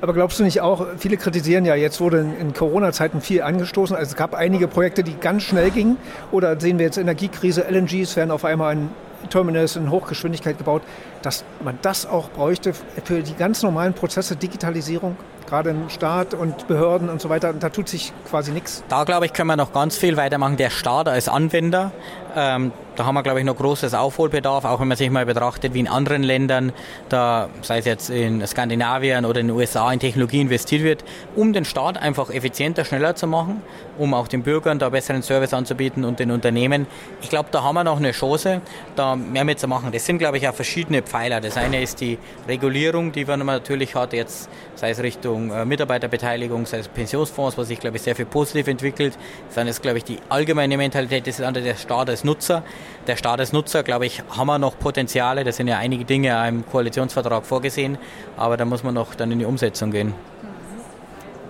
Aber 0.00 0.12
glaubst 0.12 0.38
du 0.38 0.44
nicht 0.44 0.60
auch, 0.60 0.86
viele 0.98 1.16
kritisieren 1.16 1.64
ja, 1.64 1.74
jetzt 1.74 2.00
wurde 2.00 2.26
in, 2.38 2.52
Corona-Zeiten 2.52 3.20
viel 3.20 3.42
angestoßen. 3.42 3.96
Also 3.96 4.10
es 4.10 4.16
gab 4.16 4.34
einige 4.34 4.68
Projekte, 4.68 5.02
die 5.02 5.14
ganz 5.14 5.42
schnell 5.42 5.70
gingen. 5.70 5.96
Oder 6.30 6.60
sehen 6.60 6.78
wir 6.78 6.86
jetzt 6.86 6.98
Energiekrise, 6.98 7.62
LNGs 7.68 8.16
werden 8.16 8.30
auf 8.30 8.44
einmal 8.44 8.74
in 8.74 8.90
Terminals 9.30 9.76
in 9.76 9.90
Hochgeschwindigkeit 9.90 10.58
gebaut, 10.58 10.82
dass 11.22 11.44
man 11.62 11.78
das 11.82 12.06
auch 12.06 12.28
bräuchte 12.30 12.74
für 13.04 13.22
die 13.22 13.34
ganz 13.34 13.62
normalen 13.62 13.94
Prozesse, 13.94 14.36
Digitalisierung, 14.36 15.16
gerade 15.46 15.70
im 15.70 15.88
Staat 15.88 16.34
und 16.34 16.66
Behörden 16.68 17.08
und 17.08 17.20
so 17.20 17.28
weiter. 17.28 17.52
Da 17.52 17.68
tut 17.68 17.88
sich 17.88 18.12
quasi 18.28 18.52
nichts. 18.52 18.82
Da 18.88 19.04
glaube 19.04 19.26
ich, 19.26 19.32
können 19.32 19.48
wir 19.48 19.56
noch 19.56 19.72
ganz 19.72 19.96
viel 19.96 20.16
weitermachen. 20.16 20.56
Der 20.56 20.70
Staat 20.70 21.08
als 21.08 21.28
Anwender 21.28 21.92
ähm, 22.36 22.72
da 22.96 23.06
haben 23.06 23.14
wir, 23.14 23.22
glaube 23.22 23.40
ich, 23.40 23.44
noch 23.44 23.56
großes 23.56 23.94
Aufholbedarf, 23.94 24.64
auch 24.64 24.80
wenn 24.80 24.88
man 24.88 24.96
sich 24.96 25.10
mal 25.10 25.26
betrachtet, 25.26 25.74
wie 25.74 25.80
in 25.80 25.88
anderen 25.88 26.22
Ländern, 26.22 26.72
da 27.08 27.48
sei 27.62 27.78
es 27.78 27.84
jetzt 27.84 28.10
in 28.10 28.44
Skandinavien 28.46 29.24
oder 29.24 29.40
in 29.40 29.48
den 29.48 29.56
USA, 29.56 29.92
in 29.92 30.00
Technologie 30.00 30.40
investiert 30.40 30.82
wird, 30.82 31.04
um 31.34 31.52
den 31.52 31.64
Staat 31.64 31.96
einfach 31.96 32.30
effizienter, 32.30 32.84
schneller 32.84 33.14
zu 33.14 33.26
machen, 33.26 33.62
um 33.98 34.14
auch 34.14 34.28
den 34.28 34.42
Bürgern 34.42 34.78
da 34.78 34.90
besseren 34.90 35.22
Service 35.22 35.52
anzubieten 35.52 36.04
und 36.04 36.18
den 36.18 36.30
Unternehmen. 36.30 36.86
Ich 37.20 37.30
glaube, 37.30 37.48
da 37.50 37.62
haben 37.62 37.74
wir 37.74 37.84
noch 37.84 37.98
eine 37.98 38.12
Chance, 38.12 38.60
da 38.96 39.16
mehr 39.16 39.44
mitzumachen. 39.44 39.90
Das 39.92 40.06
sind, 40.06 40.18
glaube 40.18 40.38
ich, 40.38 40.48
auch 40.48 40.54
verschiedene 40.54 41.02
Pfeiler. 41.02 41.40
Das 41.40 41.56
eine 41.56 41.82
ist 41.82 42.00
die 42.00 42.18
Regulierung, 42.48 43.12
die 43.12 43.24
man 43.24 43.44
natürlich 43.44 43.94
hat, 43.94 44.12
jetzt 44.12 44.48
sei 44.76 44.90
es 44.90 45.02
Richtung 45.02 45.33
äh, 45.36 45.64
Mitarbeiterbeteiligung, 45.64 46.66
sei 46.66 46.78
es 46.78 46.88
Pensionsfonds, 46.88 47.58
was 47.58 47.68
sich, 47.68 47.80
glaube 47.80 47.96
ich, 47.96 48.02
sehr 48.02 48.16
viel 48.16 48.26
positiv 48.26 48.66
entwickelt. 48.68 49.18
Dann 49.54 49.66
ist, 49.68 49.82
glaube 49.82 49.98
ich, 49.98 50.04
die 50.04 50.18
allgemeine 50.28 50.76
Mentalität, 50.76 51.26
das 51.26 51.40
andere 51.40 51.64
der 51.64 51.74
Staat 51.74 52.08
als 52.08 52.24
Nutzer. 52.24 52.62
Der 53.06 53.16
Staat 53.16 53.40
als 53.40 53.52
Nutzer, 53.52 53.82
glaube 53.82 54.06
ich, 54.06 54.22
haben 54.36 54.46
wir 54.46 54.58
noch 54.58 54.78
Potenziale. 54.78 55.44
Da 55.44 55.52
sind 55.52 55.68
ja 55.68 55.78
einige 55.78 56.04
Dinge 56.04 56.46
im 56.48 56.66
Koalitionsvertrag 56.66 57.44
vorgesehen, 57.44 57.98
aber 58.36 58.56
da 58.56 58.64
muss 58.64 58.82
man 58.82 58.94
noch 58.94 59.14
dann 59.14 59.30
in 59.32 59.38
die 59.38 59.44
Umsetzung 59.44 59.90
gehen. 59.90 60.14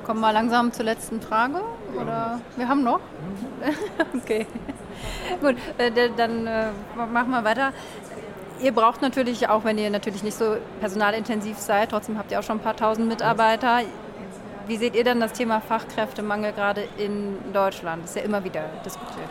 Kommen 0.05 0.21
wir 0.21 0.33
langsam 0.33 0.71
zur 0.73 0.85
letzten 0.85 1.21
Frage? 1.23 1.63
Oder 1.99 2.41
wir 2.57 2.69
haben 2.69 2.85
noch? 2.85 3.01
okay. 4.23 4.47
Gut, 5.41 5.57
äh, 5.79 5.91
dann 6.17 6.47
äh, 6.47 6.67
machen 6.95 7.31
wir 7.31 7.43
weiter. 7.43 7.73
Ihr 8.65 8.73
braucht 8.73 9.03
natürlich, 9.03 9.47
auch 9.51 9.65
wenn 9.65 9.77
ihr 9.77 9.91
natürlich 9.91 10.23
nicht 10.23 10.39
so 10.39 10.57
personalintensiv 10.81 11.59
seid, 11.59 11.91
trotzdem 11.91 12.17
habt 12.17 12.33
ihr 12.33 12.39
auch 12.39 12.43
schon 12.43 12.57
ein 12.57 12.63
paar 12.63 12.75
tausend 12.75 13.09
Mitarbeiter. 13.09 13.83
Wie 14.67 14.79
seht 14.79 14.95
ihr 14.97 15.05
denn 15.05 15.21
das 15.21 15.35
Thema 15.35 15.61
Fachkräftemangel 15.61 16.53
gerade 16.53 16.89
in 16.97 17.37
Deutschland? 17.53 18.05
Das 18.05 18.13
ist 18.13 18.17
ja 18.17 18.23
immer 18.23 18.43
wieder 18.43 18.65
diskutiert. 18.83 19.29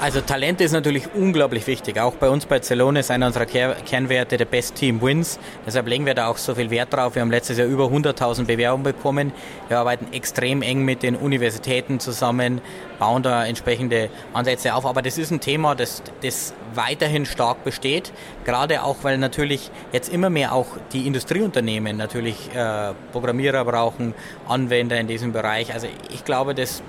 Also 0.00 0.20
Talent 0.20 0.60
ist 0.60 0.70
natürlich 0.70 1.12
unglaublich 1.12 1.66
wichtig. 1.66 1.98
Auch 1.98 2.14
bei 2.14 2.30
uns 2.30 2.46
bei 2.46 2.60
Zelone 2.60 3.00
ist 3.00 3.10
einer 3.10 3.26
unserer 3.26 3.46
Kernwerte 3.46 4.36
der 4.36 4.44
Best 4.44 4.76
Team 4.76 5.02
Wins. 5.02 5.40
Deshalb 5.66 5.88
legen 5.88 6.06
wir 6.06 6.14
da 6.14 6.28
auch 6.28 6.36
so 6.36 6.54
viel 6.54 6.70
Wert 6.70 6.92
drauf. 6.92 7.16
Wir 7.16 7.22
haben 7.22 7.32
letztes 7.32 7.58
Jahr 7.58 7.66
über 7.66 7.86
100.000 7.86 8.44
Bewerbungen 8.44 8.84
bekommen. 8.84 9.32
Wir 9.66 9.80
arbeiten 9.80 10.12
extrem 10.12 10.62
eng 10.62 10.84
mit 10.84 11.02
den 11.02 11.16
Universitäten 11.16 11.98
zusammen, 11.98 12.60
bauen 13.00 13.24
da 13.24 13.44
entsprechende 13.44 14.08
Ansätze 14.34 14.72
auf. 14.76 14.86
Aber 14.86 15.02
das 15.02 15.18
ist 15.18 15.32
ein 15.32 15.40
Thema, 15.40 15.74
das, 15.74 16.00
das 16.22 16.54
weiterhin 16.74 17.26
stark 17.26 17.64
besteht. 17.64 18.12
Gerade 18.44 18.84
auch, 18.84 18.98
weil 19.02 19.18
natürlich 19.18 19.68
jetzt 19.90 20.12
immer 20.12 20.30
mehr 20.30 20.52
auch 20.52 20.68
die 20.92 21.08
Industrieunternehmen 21.08 21.96
natürlich 21.96 22.54
äh, 22.54 22.92
Programmierer 23.10 23.64
brauchen, 23.64 24.14
Anwender 24.48 25.00
in 25.00 25.08
diesem 25.08 25.32
Bereich. 25.32 25.74
Also 25.74 25.88
ich 26.14 26.24
glaube, 26.24 26.54
das 26.54 26.84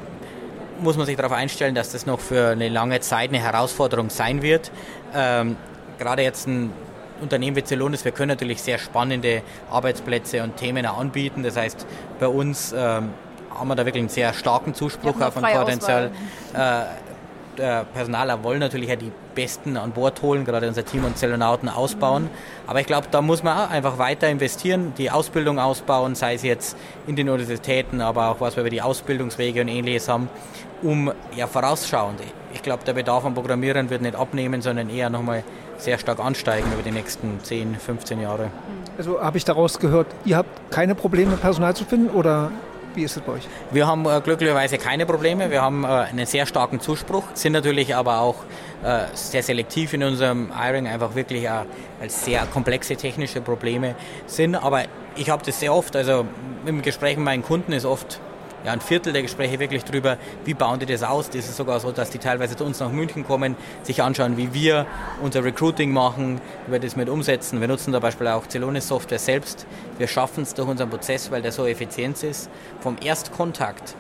muss 0.82 0.98
man 0.98 1.06
sich 1.06 1.15
darauf 1.15 1.32
einstellen, 1.32 1.76
dass 1.76 1.92
das 1.92 2.06
noch 2.06 2.20
für 2.20 2.50
eine 2.50 2.70
lange 2.70 3.00
Zeit 3.00 3.30
eine 3.30 3.39
Herausforderung 3.39 4.10
sein 4.10 4.42
wird. 4.42 4.72
Ähm, 5.13 5.56
gerade 5.98 6.24
jetzt 6.24 6.48
ein 6.48 6.72
Unternehmen 7.22 7.56
wie 7.56 7.63
Celonis, 7.63 8.06
wir 8.06 8.12
können 8.12 8.30
natürlich 8.30 8.62
sehr 8.62 8.78
spannende 8.78 9.42
Arbeitsplätze 9.70 10.44
und 10.44 10.58
Themen 10.58 10.86
anbieten. 10.86 11.44
Das 11.44 11.58
heißt, 11.58 11.86
bei 12.20 12.28
uns 12.28 12.72
ähm, 12.72 13.10
haben 13.54 13.68
wir 13.68 13.76
da 13.76 13.86
wirklich 13.86 14.02
einen 14.02 14.10
sehr 14.10 14.34
starken 14.34 14.74
Zuspruch 14.74 15.20
auf 15.20 15.38
ein 15.38 15.58
Potenzial. 15.58 16.12
Äh, 16.54 17.09
der 17.60 17.86
Personaler 17.93 18.43
wollen 18.43 18.60
natürlich 18.60 18.89
ja 18.89 18.95
die 18.95 19.12
Besten 19.36 19.78
an 19.78 19.91
Bord 19.91 20.22
holen, 20.22 20.45
gerade 20.45 20.67
unser 20.67 20.86
Team 20.86 21.06
und 21.06 21.17
Zellonauten 21.17 21.69
ausbauen. 21.69 22.30
Aber 22.65 22.80
ich 22.80 22.88
glaube, 22.88 23.08
da 23.12 23.22
muss 23.22 23.43
man 23.43 23.58
auch 23.58 23.69
einfach 23.69 23.98
weiter 23.98 24.28
investieren, 24.30 24.93
die 24.98 25.12
Ausbildung 25.12 25.60
ausbauen, 25.60 26.15
sei 26.15 26.34
es 26.36 26.43
jetzt 26.43 26.78
in 27.06 27.15
den 27.15 27.30
Universitäten, 27.30 28.02
aber 28.02 28.30
auch 28.30 28.41
was 28.41 28.56
wir 28.56 28.62
über 28.62 28.69
die 28.69 28.82
Ausbildungswege 28.82 29.62
und 29.62 29.67
ähnliches 29.67 30.10
haben, 30.10 30.30
um 30.82 31.12
ja 31.36 31.48
vorausschauend. 31.48 32.19
Ich 32.54 32.63
glaube, 32.63 32.84
der 32.84 32.93
Bedarf 32.93 33.26
an 33.26 33.36
Programmierern 33.36 33.89
wird 33.89 34.02
nicht 34.02 34.15
abnehmen, 34.15 34.62
sondern 34.62 34.89
eher 34.89 35.10
nochmal 35.10 35.43
sehr 35.78 35.98
stark 35.98 36.19
ansteigen 36.19 36.72
über 36.74 36.82
die 36.82 36.91
nächsten 36.91 37.39
10, 37.43 37.76
15 37.76 38.22
Jahre. 38.22 38.50
Also 38.98 39.22
habe 39.22 39.38
ich 39.38 39.45
daraus 39.45 39.80
gehört, 39.80 40.08
ihr 40.26 40.38
habt 40.38 40.72
keine 40.72 40.95
Probleme, 40.95 41.38
Personal 41.38 41.76
zu 41.76 41.86
finden 41.86 42.10
oder 42.10 42.52
wie 42.95 43.04
ist 43.04 43.17
es 43.17 43.23
bei 43.23 43.34
euch? 43.34 43.47
Wir 43.71 43.88
haben 43.88 44.06
äh, 44.06 44.21
glücklicherweise 44.21 44.78
keine 44.78 45.06
Probleme. 45.06 45.49
Wir 45.49 45.62
haben 45.62 45.84
äh, 45.84 45.88
einen 45.88 46.25
sehr 46.25 46.45
starken 46.45 46.80
Zuspruch, 46.80 47.23
sind 47.34 47.54
natürlich 47.54 47.95
aber 47.95 48.19
auch 48.21 48.43
äh, 48.84 49.06
sehr 49.13 49.43
selektiv 49.43 49.93
in 49.93 50.04
unserem 50.04 50.52
Hiring, 50.58 50.88
einfach 50.88 51.15
wirklich 51.15 51.43
äh, 51.43 51.65
als 52.02 52.25
sehr 52.25 52.45
komplexe 52.45 52.95
technische 52.95 53.41
Probleme 53.41 53.95
sind. 54.25 54.56
Aber 54.56 54.84
ich 55.15 55.30
habe 55.30 55.43
das 55.45 55.60
sehr 55.60 55.73
oft, 55.73 55.95
also 55.95 56.25
im 56.65 56.82
Gespräch 56.82 57.17
mit 57.17 57.25
meinen 57.25 57.43
Kunden 57.43 57.73
ist 57.73 57.86
oft 57.86 58.19
ja, 58.65 58.74
ein 58.74 58.82
Viertel 58.82 59.13
der 59.13 59.22
Gespräche 59.22 59.60
wirklich 59.60 59.84
darüber, 59.84 60.17
wie 60.45 60.54
bauen 60.54 60.80
die 60.80 60.86
das 60.86 61.04
aus. 61.04 61.30
Das 61.30 61.48
ist 61.48 61.56
sogar 61.56 61.80
so, 61.80 61.91
dass 61.91 62.10
die 62.10 62.17
teilweise 62.17 62.56
zu 62.56 62.65
uns 62.65 62.80
nach 62.80 62.91
München 62.91 63.26
kommen, 63.26 63.56
sich 63.84 64.02
anschauen, 64.02 64.38
wie 64.38 64.54
wir 64.54 64.86
unser 65.22 65.43
Recruiting 65.43 65.91
machen, 65.91 66.41
wie 66.67 66.74
wir 66.74 66.80
das 66.80 66.95
mit 66.95 67.10
umsetzen. 67.10 67.62
Wir 67.62 67.67
nutzen 67.67 67.93
zum 67.93 68.02
Beispiel 68.02 68.28
auch 68.28 68.48
Celonis 68.48 68.88
Software 68.88 69.19
selbst. 69.19 69.65
Wir 69.98 70.08
schaffen 70.08 70.43
es 70.43 70.54
durch 70.54 70.67
unseren 70.67 70.89
Prozess, 70.89 71.32
weil 71.32 71.41
der 71.41 71.52
so 71.52 71.65
effizient 71.65 72.22
ist, 72.24 72.50
vom 72.82 72.98
Erstkontakt 73.02 73.95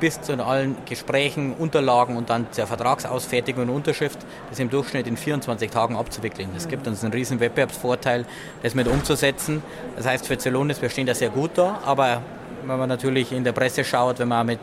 bis 0.00 0.20
zu 0.20 0.32
allen 0.44 0.76
Gesprächen, 0.86 1.54
Unterlagen 1.54 2.16
und 2.16 2.30
dann 2.30 2.46
zur 2.50 2.66
Vertragsausfertigung 2.66 3.64
und 3.64 3.70
Unterschrift, 3.70 4.18
das 4.48 4.58
im 4.58 4.70
Durchschnitt 4.70 5.06
in 5.06 5.16
24 5.16 5.70
Tagen 5.70 5.94
abzuwickeln. 5.94 6.48
Das 6.54 6.68
gibt 6.68 6.88
uns 6.88 7.04
einen 7.04 7.12
riesen 7.12 7.38
Wettbewerbsvorteil, 7.38 8.24
das 8.62 8.74
mit 8.74 8.88
umzusetzen. 8.88 9.62
Das 9.96 10.06
heißt, 10.06 10.26
für 10.26 10.38
Celonis, 10.38 10.80
wir 10.80 10.88
stehen 10.88 11.06
da 11.06 11.14
sehr 11.14 11.28
gut 11.28 11.50
da, 11.54 11.80
aber 11.84 12.22
wenn 12.64 12.78
man 12.78 12.88
natürlich 12.88 13.32
in 13.32 13.44
der 13.44 13.52
Presse 13.52 13.84
schaut, 13.84 14.18
wenn 14.18 14.28
man 14.28 14.46
mit 14.46 14.60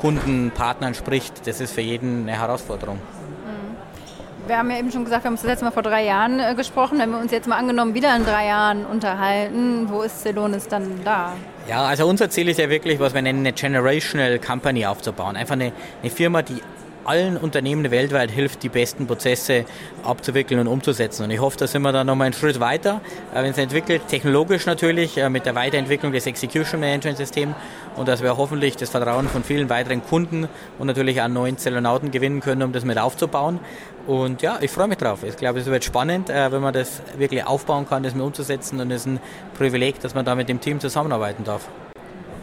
Kunden, 0.00 0.50
Partnern 0.50 0.94
spricht, 0.94 1.46
das 1.46 1.60
ist 1.60 1.72
für 1.72 1.80
jeden 1.80 2.22
eine 2.22 2.38
Herausforderung. 2.38 2.96
Mhm. 2.96 4.48
Wir 4.48 4.58
haben 4.58 4.70
ja 4.70 4.78
eben 4.78 4.92
schon 4.92 5.04
gesagt, 5.04 5.24
wir 5.24 5.28
haben 5.28 5.34
uns 5.34 5.42
das 5.42 5.50
letzte 5.50 5.64
Mal 5.64 5.70
vor 5.72 5.82
drei 5.82 6.04
Jahren 6.04 6.38
äh, 6.38 6.54
gesprochen. 6.54 6.98
Wenn 6.98 7.10
wir 7.10 7.18
uns 7.18 7.32
jetzt 7.32 7.48
mal 7.48 7.56
angenommen 7.56 7.94
wieder 7.94 8.14
in 8.14 8.24
drei 8.24 8.46
Jahren 8.46 8.84
unterhalten, 8.86 9.88
wo 9.88 10.02
ist 10.02 10.22
Celonis 10.22 10.68
dann 10.68 11.00
da? 11.04 11.32
Ja, 11.68 11.84
also 11.84 12.06
unser 12.06 12.30
Ziel 12.30 12.48
ist 12.48 12.58
ja 12.58 12.70
wirklich, 12.70 13.00
was 13.00 13.12
wir 13.12 13.22
nennen, 13.22 13.40
eine 13.40 13.52
Generational 13.52 14.38
Company 14.38 14.86
aufzubauen. 14.86 15.36
Einfach 15.36 15.54
eine, 15.54 15.72
eine 16.02 16.10
Firma, 16.10 16.42
die 16.42 16.60
allen 17.08 17.36
Unternehmen 17.36 17.90
weltweit 17.90 18.30
hilft, 18.30 18.62
die 18.62 18.68
besten 18.68 19.06
Prozesse 19.06 19.64
abzuwickeln 20.04 20.60
und 20.60 20.66
umzusetzen. 20.66 21.24
Und 21.24 21.30
ich 21.30 21.40
hoffe, 21.40 21.56
da 21.58 21.66
sind 21.66 21.82
wir 21.82 21.92
dann 21.92 22.06
nochmal 22.06 22.26
einen 22.26 22.34
Schritt 22.34 22.60
weiter, 22.60 23.00
äh, 23.34 23.42
wenn 23.42 23.50
es 23.50 23.58
entwickelt, 23.58 24.02
technologisch 24.08 24.66
natürlich, 24.66 25.16
äh, 25.18 25.28
mit 25.28 25.46
der 25.46 25.54
Weiterentwicklung 25.54 26.12
des 26.12 26.26
Execution 26.26 26.80
Management 26.80 27.18
Systems 27.18 27.54
und 27.96 28.08
dass 28.08 28.22
wir 28.22 28.36
hoffentlich 28.36 28.76
das 28.76 28.90
Vertrauen 28.90 29.28
von 29.28 29.44
vielen 29.44 29.68
weiteren 29.70 30.04
Kunden 30.04 30.48
und 30.78 30.86
natürlich 30.86 31.20
auch 31.20 31.28
neuen 31.28 31.58
Zellonauten 31.58 32.10
gewinnen 32.10 32.40
können, 32.40 32.62
um 32.62 32.72
das 32.72 32.84
mit 32.84 32.98
aufzubauen. 32.98 33.60
Und 34.06 34.42
ja, 34.42 34.58
ich 34.60 34.70
freue 34.70 34.88
mich 34.88 34.98
drauf. 34.98 35.24
Ich 35.24 35.36
glaube, 35.36 35.60
es 35.60 35.66
wird 35.66 35.84
spannend, 35.84 36.30
äh, 36.30 36.52
wenn 36.52 36.62
man 36.62 36.72
das 36.72 37.02
wirklich 37.16 37.44
aufbauen 37.44 37.88
kann, 37.88 38.02
das 38.02 38.14
mit 38.14 38.22
umzusetzen. 38.22 38.80
Und 38.80 38.90
es 38.90 39.02
ist 39.02 39.06
ein 39.06 39.20
Privileg, 39.56 40.00
dass 40.00 40.14
man 40.14 40.24
da 40.24 40.34
mit 40.34 40.48
dem 40.48 40.60
Team 40.60 40.80
zusammenarbeiten 40.80 41.44
darf. 41.44 41.68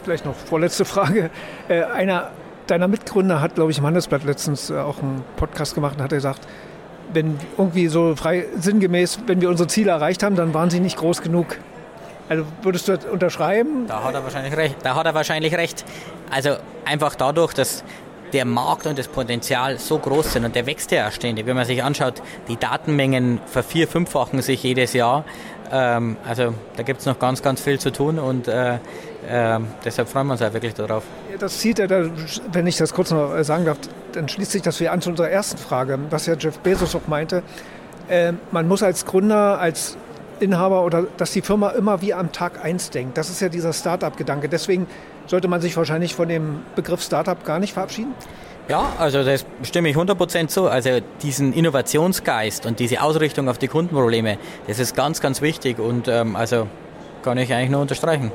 Vielleicht 0.04 0.26
noch 0.26 0.36
vorletzte 0.36 0.84
Frage. 0.84 1.30
Einer 1.70 2.32
deiner 2.68 2.88
Mitgründer 2.88 3.42
hat, 3.42 3.56
glaube 3.56 3.72
ich, 3.72 3.78
im 3.78 3.86
Handelsblatt 3.86 4.24
letztens 4.24 4.70
äh, 4.70 4.78
auch 4.78 5.00
einen 5.00 5.24
Podcast 5.36 5.76
gemacht 5.76 5.96
und 5.98 6.04
hat 6.04 6.12
gesagt, 6.12 6.48
wenn 7.12 7.38
irgendwie 7.58 7.88
so 7.88 8.16
frei 8.16 8.46
sinngemäß, 8.58 9.20
wenn 9.28 9.42
wir 9.42 9.50
unsere 9.50 9.68
Ziele 9.68 9.92
erreicht 9.92 10.24
haben, 10.24 10.36
dann 10.36 10.54
waren 10.54 10.70
sie 10.70 10.80
nicht 10.80 10.98
groß 10.98 11.22
genug. 11.22 11.58
Also 12.30 12.46
würdest 12.62 12.88
du 12.88 12.96
das 12.96 13.06
unterschreiben? 13.06 13.86
Da 13.88 14.04
hat 14.04 14.14
er 14.14 14.24
wahrscheinlich 14.24 14.56
recht. 14.56 14.78
Da 14.84 14.96
hat 14.96 15.06
er 15.06 15.14
wahrscheinlich 15.14 15.56
recht. 15.56 15.84
Also 16.32 16.56
einfach 16.86 17.16
dadurch, 17.16 17.54
dass 17.54 17.84
der 18.34 18.46
Markt 18.46 18.88
und 18.88 18.98
das 18.98 19.08
Potenzial 19.08 19.78
so 19.78 19.98
groß 20.00 20.34
sind 20.34 20.46
und 20.46 20.56
der 20.56 20.66
wächst 20.66 20.92
ja 20.92 21.12
ständig. 21.12 21.46
Wenn 21.46 21.56
man 21.56 21.66
sich 21.66 21.84
anschaut, 21.84 22.22
die 22.48 22.58
Datenmengen 22.58 23.40
vervier-, 23.46 23.88
fünffachen 23.88 24.42
sich 24.42 24.64
jedes 24.64 24.94
Jahr. 24.94 25.24
Ähm, 25.72 26.18
also 26.28 26.54
da 26.76 26.84
gibt 26.84 27.00
es 27.00 27.06
noch 27.06 27.20
ganz, 27.20 27.42
ganz 27.42 27.62
viel 27.62 27.80
zu 27.80 27.92
tun 27.92 28.20
und 28.20 28.48
äh, 28.48 28.76
äh, 28.76 29.60
deshalb 29.86 30.10
freuen 30.10 30.28
wir 30.28 30.34
uns 30.34 30.42
auch 30.42 30.54
wirklich 30.54 30.74
darauf. 30.74 31.04
Das 31.40 31.60
zieht 31.60 31.80
ja, 31.80 31.88
wenn 32.52 32.68
ich 32.68 32.78
das 32.78 32.94
kurz 32.94 33.12
noch 33.12 33.42
sagen 33.44 33.66
darf, 33.66 33.78
dann 34.12 34.28
schließt 34.28 34.52
sich 34.52 34.62
das 34.62 34.80
wieder 34.80 34.92
an 34.92 35.02
zu 35.02 35.10
unserer 35.12 35.30
ersten 35.30 35.58
Frage, 35.58 35.98
was 36.10 36.26
ja 36.26 36.36
Jeff 36.36 36.60
Bezos 36.60 36.96
auch 36.96 37.08
meinte. 37.08 37.44
Äh, 38.08 38.34
man 38.52 38.68
muss 38.68 38.84
als 38.84 39.06
Gründer, 39.06 39.60
als 39.60 39.98
Inhaber 40.40 40.84
oder 40.84 41.06
dass 41.18 41.32
die 41.32 41.42
Firma 41.42 41.70
immer 41.70 42.02
wie 42.02 42.14
am 42.14 42.32
Tag 42.32 42.64
eins 42.64 42.90
denkt. 42.90 43.18
Das 43.18 43.30
ist 43.30 43.40
ja 43.42 43.50
dieser 43.50 43.74
Startup-Gedanke. 43.74 44.50
Deswegen 44.50 44.88
sollte 45.28 45.48
man 45.48 45.62
sich 45.62 45.76
wahrscheinlich 45.78 46.16
von 46.16 46.28
dem 46.28 46.62
Begriff 46.76 47.02
Startup 47.02 47.44
gar 47.44 47.60
nicht 47.60 47.74
verabschieden. 47.74 48.14
Ja, 48.70 48.94
also 48.98 49.24
das 49.24 49.46
stimme 49.64 49.90
ich 49.90 49.98
100% 49.98 50.48
zu. 50.48 50.68
Also 50.70 51.00
diesen 51.22 51.52
Innovationsgeist 51.54 52.66
und 52.66 52.80
diese 52.80 53.02
Ausrichtung 53.02 53.50
auf 53.50 53.58
die 53.58 53.68
Kundenprobleme, 53.68 54.38
das 54.68 54.80
ist 54.80 54.96
ganz, 54.96 55.20
ganz 55.20 55.42
wichtig 55.42 55.80
und 55.80 56.08
ähm, 56.08 56.36
also 56.36 56.68
kann 57.24 57.38
ich 57.38 57.54
eigentlich 57.54 57.72
nur 57.72 57.82
unterstreichen. 57.82 58.32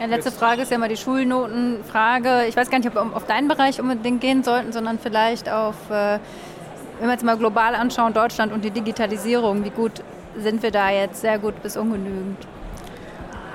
Ja, 0.00 0.06
letzte 0.06 0.30
Frage 0.30 0.62
ist 0.62 0.70
ja 0.70 0.76
mal 0.76 0.90
die 0.90 0.96
Schulnotenfrage. 0.96 2.46
Ich 2.48 2.56
weiß 2.56 2.70
gar 2.70 2.78
nicht, 2.78 2.88
ob 2.88 2.94
wir 2.94 3.16
auf 3.16 3.26
deinen 3.26 3.48
Bereich 3.48 3.80
unbedingt 3.80 4.20
gehen 4.20 4.44
sollten, 4.44 4.72
sondern 4.72 4.98
vielleicht 4.98 5.50
auf, 5.50 5.74
äh, 5.90 6.18
wenn 6.98 7.08
wir 7.08 7.12
jetzt 7.12 7.24
mal 7.24 7.38
global 7.38 7.74
anschauen, 7.74 8.12
Deutschland 8.12 8.52
und 8.52 8.62
die 8.62 8.70
Digitalisierung. 8.70 9.64
Wie 9.64 9.70
gut 9.70 10.02
sind 10.38 10.62
wir 10.62 10.70
da 10.70 10.90
jetzt? 10.90 11.22
Sehr 11.22 11.38
gut 11.38 11.62
bis 11.62 11.78
ungenügend? 11.78 12.36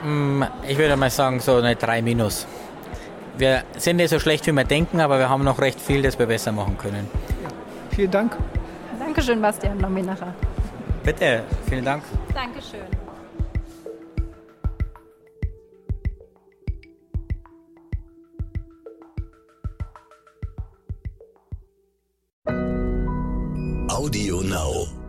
Mm, 0.03 0.43
ich 0.67 0.77
würde 0.77 0.95
mal 0.97 1.09
sagen, 1.09 1.39
so 1.39 1.55
eine 1.57 1.75
3 1.75 2.01
minus. 2.01 2.47
Wir 3.37 3.63
sind 3.77 3.97
nicht 3.97 4.09
so 4.09 4.19
schlecht, 4.19 4.45
wie 4.47 4.51
wir 4.51 4.63
denken, 4.63 4.99
aber 4.99 5.19
wir 5.19 5.29
haben 5.29 5.43
noch 5.43 5.59
recht 5.59 5.79
viel, 5.79 6.01
das 6.01 6.17
wir 6.19 6.25
besser 6.25 6.51
machen 6.51 6.77
können. 6.77 7.07
Ja, 7.43 7.49
vielen 7.95 8.11
Dank. 8.11 8.37
Dankeschön, 8.99 9.41
Bastian 9.41 9.77
Nominacher. 9.77 10.33
Bitte, 11.03 11.43
vielen 11.67 11.85
Dank. 11.85 12.03
Dankeschön. 12.33 12.81
Audio 23.89 24.41
Now. 24.41 25.00